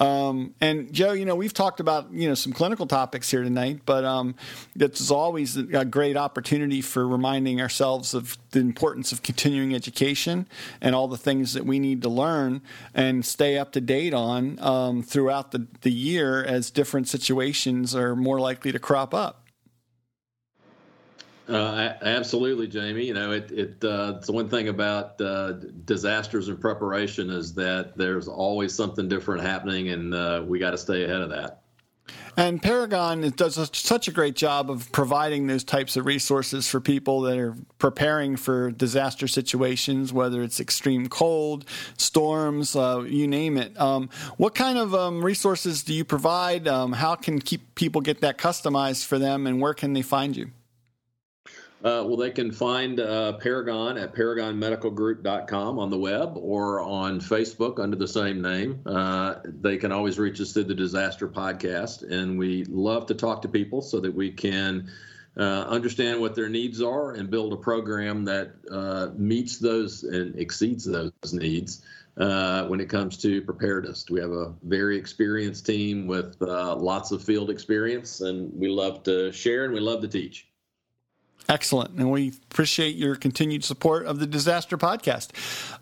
Um, 0.00 0.54
and 0.60 0.92
Joe, 0.92 1.12
you 1.12 1.24
know, 1.24 1.34
we've 1.34 1.52
talked 1.52 1.80
about 1.80 2.12
you 2.12 2.28
know 2.28 2.34
some 2.34 2.52
clinical 2.52 2.86
topics 2.86 3.30
here 3.30 3.42
tonight, 3.42 3.80
but 3.84 4.04
um, 4.04 4.34
is 4.76 5.10
always 5.10 5.56
a 5.56 5.84
great 5.84 6.16
opportunity 6.16 6.80
for 6.80 7.06
reminding 7.06 7.60
ourselves 7.60 8.14
of 8.14 8.38
the 8.50 8.60
importance 8.60 9.12
of 9.12 9.22
continuing 9.22 9.74
education 9.74 10.46
and 10.80 10.94
all 10.94 11.08
the 11.08 11.18
things 11.18 11.54
that 11.54 11.64
we 11.64 11.78
need 11.78 12.02
to 12.02 12.08
learn 12.08 12.62
and 12.94 13.24
stay 13.24 13.58
up 13.58 13.72
to 13.72 13.80
date 13.80 14.14
on 14.14 14.58
um, 14.60 15.02
throughout 15.02 15.52
the, 15.52 15.66
the 15.82 15.92
year 15.92 16.44
as 16.44 16.70
different 16.70 17.08
situations 17.08 17.94
are 17.94 18.16
more 18.16 18.40
likely 18.40 18.72
to 18.72 18.78
crop 18.78 19.12
up. 19.12 19.47
Uh, 21.48 21.94
absolutely, 22.02 22.68
Jamie. 22.68 23.06
You 23.06 23.14
know, 23.14 23.32
it, 23.32 23.50
it 23.50 23.82
uh, 23.82 24.14
it's 24.16 24.26
the 24.26 24.32
one 24.32 24.50
thing 24.50 24.68
about 24.68 25.18
uh, 25.20 25.52
disasters 25.86 26.48
and 26.48 26.60
preparation 26.60 27.30
is 27.30 27.54
that 27.54 27.96
there's 27.96 28.28
always 28.28 28.74
something 28.74 29.08
different 29.08 29.42
happening, 29.42 29.88
and 29.88 30.12
uh, 30.12 30.44
we 30.46 30.58
got 30.58 30.72
to 30.72 30.78
stay 30.78 31.04
ahead 31.04 31.22
of 31.22 31.30
that. 31.30 31.62
And 32.36 32.62
Paragon 32.62 33.28
does 33.30 33.58
such 33.72 34.06
a 34.06 34.12
great 34.12 34.36
job 34.36 34.70
of 34.70 34.92
providing 34.92 35.48
those 35.48 35.64
types 35.64 35.96
of 35.96 36.06
resources 36.06 36.68
for 36.68 36.80
people 36.80 37.22
that 37.22 37.36
are 37.36 37.56
preparing 37.78 38.36
for 38.36 38.70
disaster 38.70 39.26
situations, 39.26 40.12
whether 40.12 40.42
it's 40.42 40.60
extreme 40.60 41.08
cold, 41.08 41.64
storms, 41.96 42.76
uh, 42.76 43.04
you 43.06 43.26
name 43.26 43.56
it. 43.56 43.78
Um, 43.80 44.08
what 44.36 44.54
kind 44.54 44.78
of 44.78 44.94
um, 44.94 45.24
resources 45.24 45.82
do 45.82 45.92
you 45.92 46.04
provide? 46.04 46.68
Um, 46.68 46.92
how 46.92 47.16
can 47.16 47.40
keep 47.40 47.74
people 47.74 48.02
get 48.02 48.20
that 48.20 48.38
customized 48.38 49.06
for 49.06 49.18
them, 49.18 49.46
and 49.46 49.60
where 49.60 49.74
can 49.74 49.94
they 49.94 50.02
find 50.02 50.36
you? 50.36 50.50
Uh, 51.84 52.02
well, 52.04 52.16
they 52.16 52.30
can 52.32 52.50
find 52.50 52.98
uh, 52.98 53.34
Paragon 53.34 53.98
at 53.98 54.12
paragonmedicalgroup.com 54.12 55.78
on 55.78 55.90
the 55.90 55.98
web 55.98 56.32
or 56.36 56.80
on 56.80 57.20
Facebook 57.20 57.78
under 57.78 57.96
the 57.96 58.08
same 58.08 58.42
name. 58.42 58.80
Uh, 58.84 59.36
they 59.44 59.76
can 59.76 59.92
always 59.92 60.18
reach 60.18 60.40
us 60.40 60.52
through 60.52 60.64
the 60.64 60.74
Disaster 60.74 61.28
Podcast, 61.28 62.02
and 62.10 62.36
we 62.36 62.64
love 62.64 63.06
to 63.06 63.14
talk 63.14 63.42
to 63.42 63.48
people 63.48 63.80
so 63.80 64.00
that 64.00 64.12
we 64.12 64.32
can 64.32 64.90
uh, 65.36 65.66
understand 65.68 66.20
what 66.20 66.34
their 66.34 66.48
needs 66.48 66.82
are 66.82 67.12
and 67.12 67.30
build 67.30 67.52
a 67.52 67.56
program 67.56 68.24
that 68.24 68.54
uh, 68.72 69.10
meets 69.16 69.58
those 69.58 70.02
and 70.02 70.36
exceeds 70.36 70.84
those 70.84 71.12
needs. 71.32 71.84
Uh, 72.16 72.66
when 72.66 72.80
it 72.80 72.88
comes 72.88 73.16
to 73.18 73.40
preparedness, 73.42 74.04
we 74.10 74.18
have 74.18 74.32
a 74.32 74.52
very 74.64 74.98
experienced 74.98 75.64
team 75.64 76.08
with 76.08 76.34
lots 76.40 77.12
of 77.12 77.22
field 77.22 77.50
experience, 77.50 78.20
and 78.20 78.52
we 78.52 78.66
love 78.66 79.04
to 79.04 79.30
share 79.30 79.64
and 79.64 79.72
we 79.72 79.78
love 79.78 80.00
to 80.00 80.08
teach. 80.08 80.47
Excellent. 81.48 81.98
And 81.98 82.10
we 82.10 82.34
appreciate 82.50 82.94
your 82.96 83.16
continued 83.16 83.64
support 83.64 84.04
of 84.04 84.18
the 84.18 84.26
Disaster 84.26 84.76
Podcast. 84.76 85.30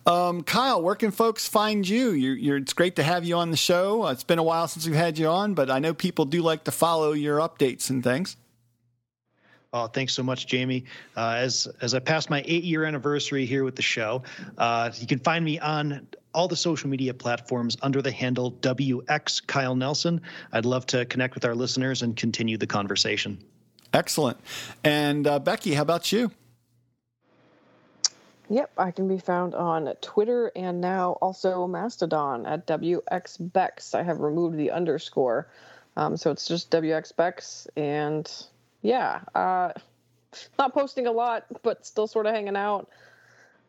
Um, 0.09 0.45
Kyle, 0.45 0.81
where 0.81 0.95
can 0.95 1.11
folks 1.11 1.49
find 1.49 1.89
you? 1.89 2.11
You're, 2.11 2.37
you're, 2.37 2.57
it's 2.57 2.73
great 2.73 2.97
to 2.97 3.03
have 3.03 3.25
you 3.25 3.37
on 3.37 3.51
the 3.51 3.57
show. 3.57 4.05
Uh, 4.05 4.13
it's 4.13 4.23
been 4.23 4.39
a 4.39 4.45
while 4.45 4.69
since 4.69 4.87
we've 4.87 4.95
had 4.95 5.19
you 5.19 5.27
on, 5.27 5.55
but 5.55 5.69
I 5.69 5.81
know 5.81 5.93
people 5.93 6.25
do 6.25 6.41
like 6.41 6.65
to 6.65 6.71
follow 6.71 7.13
your 7.13 7.39
updates 7.39 7.91
and 7.91 8.05
things. 8.05 8.37
Oh, 9.73 9.89
thanks 9.89 10.15
so 10.15 10.23
much, 10.23 10.47
Jamie. 10.47 10.85
Uh, 11.17 11.35
as 11.39 11.69
as 11.83 11.93
I 11.93 11.99
pass 11.99 12.31
my 12.31 12.43
eight 12.47 12.65
year 12.65 12.85
anniversary 12.85 13.45
here 13.45 13.65
with 13.65 13.77
the 13.77 13.83
show, 13.83 14.23
uh, 14.57 14.91
you 14.95 15.07
can 15.07 15.19
find 15.19 15.45
me 15.45 15.59
on 15.59 16.07
all 16.33 16.49
the 16.49 16.57
social 16.57 16.89
media 16.89 17.13
platforms 17.13 17.77
under 17.83 18.01
the 18.01 18.13
handle 18.13 18.53
WX 18.53 19.47
Kyle 19.47 19.75
Nelson. 19.75 20.21
I'd 20.53 20.65
love 20.65 20.87
to 20.87 21.05
connect 21.07 21.35
with 21.35 21.45
our 21.45 21.55
listeners 21.55 22.03
and 22.03 22.17
continue 22.17 22.57
the 22.57 22.67
conversation. 22.67 23.39
Excellent. 23.97 24.39
And 24.85 25.27
uh, 25.27 25.39
Becky, 25.39 25.73
how 25.73 25.81
about 25.81 26.13
you? 26.13 26.31
Yep, 28.51 28.71
I 28.77 28.91
can 28.91 29.09
be 29.09 29.19
found 29.19 29.55
on 29.55 29.93
Twitter 30.03 30.53
and 30.55 30.83
now 30.83 31.13
also 31.23 31.67
Mastodon 31.67 32.45
at 32.45 32.67
WXBex. 32.67 33.95
I 33.95 34.03
have 34.03 34.21
removed 34.21 34.59
the 34.59 34.71
underscore. 34.71 35.49
Um, 35.97 36.19
so 36.19 36.31
it's 36.31 36.47
just 36.47 36.71
WXBex. 36.71 37.69
And 37.77 38.31
yeah, 38.83 39.21
uh, 39.35 39.73
not 40.59 40.75
posting 40.75 41.07
a 41.07 41.13
lot, 41.13 41.47
but 41.63 41.87
still 41.87 42.07
sort 42.07 42.27
of 42.27 42.35
hanging 42.35 42.57
out. 42.57 42.91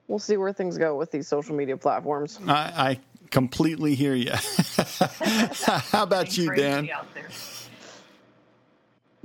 We'll 0.09 0.19
see 0.19 0.35
where 0.35 0.51
things 0.51 0.77
go 0.77 0.97
with 0.97 1.09
these 1.09 1.27
social 1.29 1.55
media 1.55 1.77
platforms. 1.77 2.37
I, 2.45 2.53
I 2.53 2.99
completely 3.31 3.95
hear 3.95 4.13
you. 4.13 4.31
how 5.91 6.03
about 6.03 6.37
you, 6.37 6.53
Dan? 6.53 6.89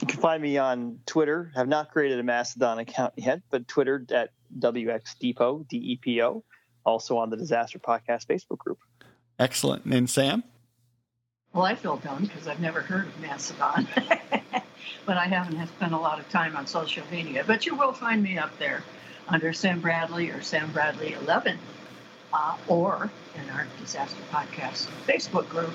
You 0.02 0.08
can 0.08 0.20
find 0.20 0.42
me 0.42 0.58
on 0.58 0.98
Twitter. 1.06 1.52
Have 1.54 1.68
not 1.68 1.92
created 1.92 2.18
a 2.18 2.24
Mastodon 2.24 2.80
account 2.80 3.14
yet, 3.16 3.40
but 3.50 3.68
Twitter 3.68 4.04
at 4.10 4.30
WX 4.58 5.16
DePo, 5.22 5.68
D 5.68 5.76
E 5.76 5.96
P 5.96 6.20
O. 6.20 6.42
Also 6.84 7.16
on 7.18 7.30
the 7.30 7.36
Disaster 7.36 7.78
Podcast 7.78 8.26
Facebook 8.26 8.58
group. 8.58 8.78
Excellent. 9.38 9.84
And 9.84 10.10
Sam? 10.10 10.42
Well, 11.52 11.64
I 11.64 11.76
feel 11.76 11.98
dumb 11.98 12.24
because 12.24 12.48
I've 12.48 12.58
never 12.58 12.80
heard 12.80 13.06
of 13.06 13.20
Mastodon, 13.20 13.86
but 15.06 15.16
I 15.16 15.26
haven't 15.26 15.64
spent 15.68 15.92
a 15.92 15.98
lot 15.98 16.18
of 16.18 16.28
time 16.30 16.56
on 16.56 16.66
social 16.66 17.04
media. 17.12 17.44
But 17.46 17.64
you 17.64 17.76
will 17.76 17.92
find 17.92 18.20
me 18.20 18.38
up 18.38 18.58
there 18.58 18.82
under 19.28 19.52
Sam 19.52 19.80
Bradley 19.80 20.30
or 20.30 20.42
Sam 20.42 20.72
Bradley 20.72 21.12
11 21.12 21.58
uh, 22.32 22.56
or 22.66 23.08
in 23.36 23.50
our 23.50 23.68
Disaster 23.80 24.20
Podcast 24.32 24.88
Facebook 25.06 25.48
group. 25.48 25.72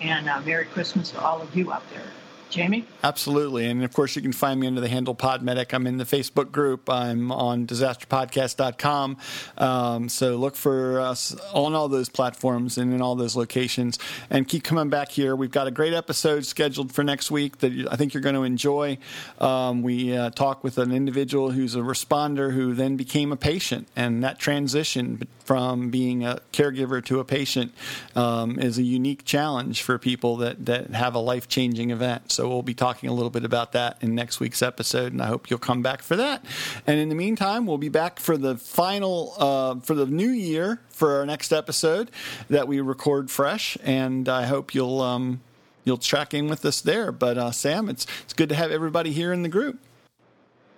And 0.00 0.28
uh, 0.28 0.40
Merry 0.42 0.66
Christmas 0.66 1.10
to 1.10 1.20
all 1.20 1.42
of 1.42 1.56
you 1.56 1.72
out 1.72 1.82
there. 1.90 2.06
Jamie? 2.50 2.84
Absolutely. 3.02 3.66
And 3.66 3.84
of 3.84 3.92
course, 3.92 4.16
you 4.16 4.22
can 4.22 4.32
find 4.32 4.60
me 4.60 4.66
under 4.66 4.80
the 4.80 4.88
handle 4.88 5.14
Podmedic. 5.14 5.72
I'm 5.72 5.86
in 5.86 5.96
the 5.98 6.04
Facebook 6.04 6.50
group. 6.50 6.90
I'm 6.90 7.30
on 7.30 7.66
disasterpodcast.com. 7.66 9.16
Um, 9.56 10.08
so 10.08 10.36
look 10.36 10.56
for 10.56 11.00
us 11.00 11.34
on 11.54 11.74
all 11.74 11.88
those 11.88 12.08
platforms 12.08 12.76
and 12.76 12.92
in 12.92 13.00
all 13.00 13.14
those 13.14 13.36
locations. 13.36 13.98
And 14.28 14.46
keep 14.46 14.64
coming 14.64 14.90
back 14.90 15.10
here. 15.10 15.36
We've 15.36 15.50
got 15.50 15.66
a 15.66 15.70
great 15.70 15.94
episode 15.94 16.44
scheduled 16.44 16.92
for 16.92 17.04
next 17.04 17.30
week 17.30 17.58
that 17.58 17.88
I 17.90 17.96
think 17.96 18.12
you're 18.12 18.22
going 18.22 18.34
to 18.34 18.42
enjoy. 18.42 18.98
Um, 19.38 19.82
we 19.82 20.16
uh, 20.16 20.30
talk 20.30 20.64
with 20.64 20.78
an 20.78 20.92
individual 20.92 21.52
who's 21.52 21.74
a 21.74 21.80
responder 21.80 22.52
who 22.52 22.74
then 22.74 22.96
became 22.96 23.32
a 23.32 23.36
patient. 23.36 23.88
And 23.94 24.22
that 24.24 24.38
transition 24.38 25.22
from 25.44 25.90
being 25.90 26.24
a 26.24 26.40
caregiver 26.52 27.04
to 27.04 27.18
a 27.20 27.24
patient 27.24 27.74
um, 28.14 28.58
is 28.58 28.78
a 28.78 28.82
unique 28.82 29.24
challenge 29.24 29.82
for 29.82 29.98
people 29.98 30.36
that, 30.36 30.66
that 30.66 30.90
have 30.90 31.14
a 31.14 31.18
life 31.18 31.48
changing 31.48 31.90
event. 31.90 32.30
So 32.30 32.39
so 32.40 32.48
we'll 32.48 32.62
be 32.62 32.72
talking 32.72 33.10
a 33.10 33.12
little 33.12 33.28
bit 33.28 33.44
about 33.44 33.72
that 33.72 33.98
in 34.00 34.14
next 34.14 34.40
week's 34.40 34.62
episode, 34.62 35.12
and 35.12 35.20
I 35.20 35.26
hope 35.26 35.50
you'll 35.50 35.58
come 35.58 35.82
back 35.82 36.00
for 36.00 36.16
that. 36.16 36.42
And 36.86 36.98
in 36.98 37.10
the 37.10 37.14
meantime, 37.14 37.66
we'll 37.66 37.76
be 37.76 37.90
back 37.90 38.18
for 38.18 38.38
the 38.38 38.56
final 38.56 39.34
uh, 39.36 39.74
for 39.80 39.92
the 39.94 40.06
new 40.06 40.30
year 40.30 40.80
for 40.88 41.18
our 41.18 41.26
next 41.26 41.52
episode 41.52 42.10
that 42.48 42.66
we 42.66 42.80
record 42.80 43.30
fresh, 43.30 43.76
and 43.84 44.26
I 44.26 44.46
hope 44.46 44.74
you'll 44.74 45.02
um, 45.02 45.42
you'll 45.84 45.98
track 45.98 46.32
in 46.32 46.48
with 46.48 46.64
us 46.64 46.80
there. 46.80 47.12
But 47.12 47.36
uh, 47.36 47.50
Sam, 47.50 47.90
it's 47.90 48.06
it's 48.22 48.32
good 48.32 48.48
to 48.48 48.54
have 48.54 48.70
everybody 48.70 49.12
here 49.12 49.34
in 49.34 49.42
the 49.42 49.50
group. 49.50 49.78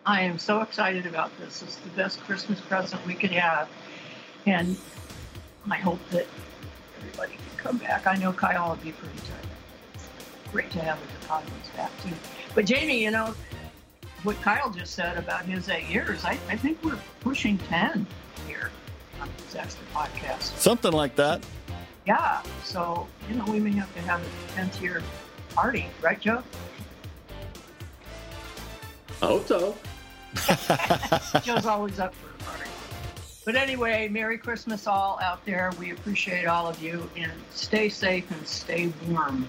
I 0.05 0.23
am 0.23 0.41
so 0.41 0.63
excited 0.63 1.07
about 1.07 1.31
this. 1.39 1.63
It's 1.63 1.77
the 1.77 1.91
best 1.91 2.19
Christmas 2.23 2.61
present 2.61 3.07
we 3.07 3.15
could 3.15 3.31
have. 3.31 3.69
And 4.47 4.77
I 5.71 5.77
hope 5.77 6.01
that 6.11 6.27
everybody 6.99 7.35
can 7.35 7.57
come 7.57 7.77
back. 7.79 8.09
I 8.09 8.17
know 8.17 8.33
Kyle 8.33 8.71
will 8.71 8.77
be 8.83 8.91
pretty 8.91 9.17
tired. 9.19 9.52
Great 10.53 10.71
to 10.73 10.81
have 10.81 10.99
the 11.01 11.27
Cosmos 11.27 11.69
back 11.77 11.91
too. 12.03 12.15
But 12.55 12.67
Jamie, 12.67 13.03
you 13.03 13.11
know, 13.11 13.35
what 14.23 14.41
Kyle 14.43 14.71
just 14.71 14.95
said 14.95 15.17
about 15.17 15.45
his 15.45 15.69
eight 15.69 15.89
years, 15.89 16.25
I, 16.25 16.39
I 16.49 16.57
think 16.57 16.79
we're 16.85 16.99
pushing 17.21 17.59
10 17.59 18.07
here 18.47 18.71
on 19.21 19.29
the 19.37 19.43
Disaster 19.45 19.83
Podcast. 19.95 20.57
Something 20.59 20.93
like 20.93 21.17
that. 21.17 21.45
Yeah. 22.07 22.43
So, 22.65 23.09
you 23.29 23.37
know, 23.37 23.45
we 23.47 23.61
may 23.61 23.73
have 23.73 23.93
to 23.95 24.01
have 24.03 24.21
a 24.21 24.61
10th 24.61 24.81
year 24.81 25.03
party, 25.55 25.87
right, 26.01 26.21
Joe? 26.21 26.43
I 29.21 29.27
hope 29.27 29.47
so. 29.47 29.77
Joe's 31.43 31.67
always 31.67 31.99
up 31.99 32.15
for 32.15 32.31
a 32.31 32.45
party. 32.45 32.71
But 33.45 33.57
anyway, 33.57 34.09
Merry 34.09 34.39
Christmas 34.39 34.87
all 34.87 35.19
out 35.23 35.45
there. 35.45 35.73
We 35.79 35.91
appreciate 35.91 36.47
all 36.47 36.67
of 36.67 36.83
you 36.83 37.09
and 37.17 37.33
stay 37.51 37.89
safe 37.89 38.31
and 38.31 38.47
stay 38.47 38.93
warm. 39.09 39.49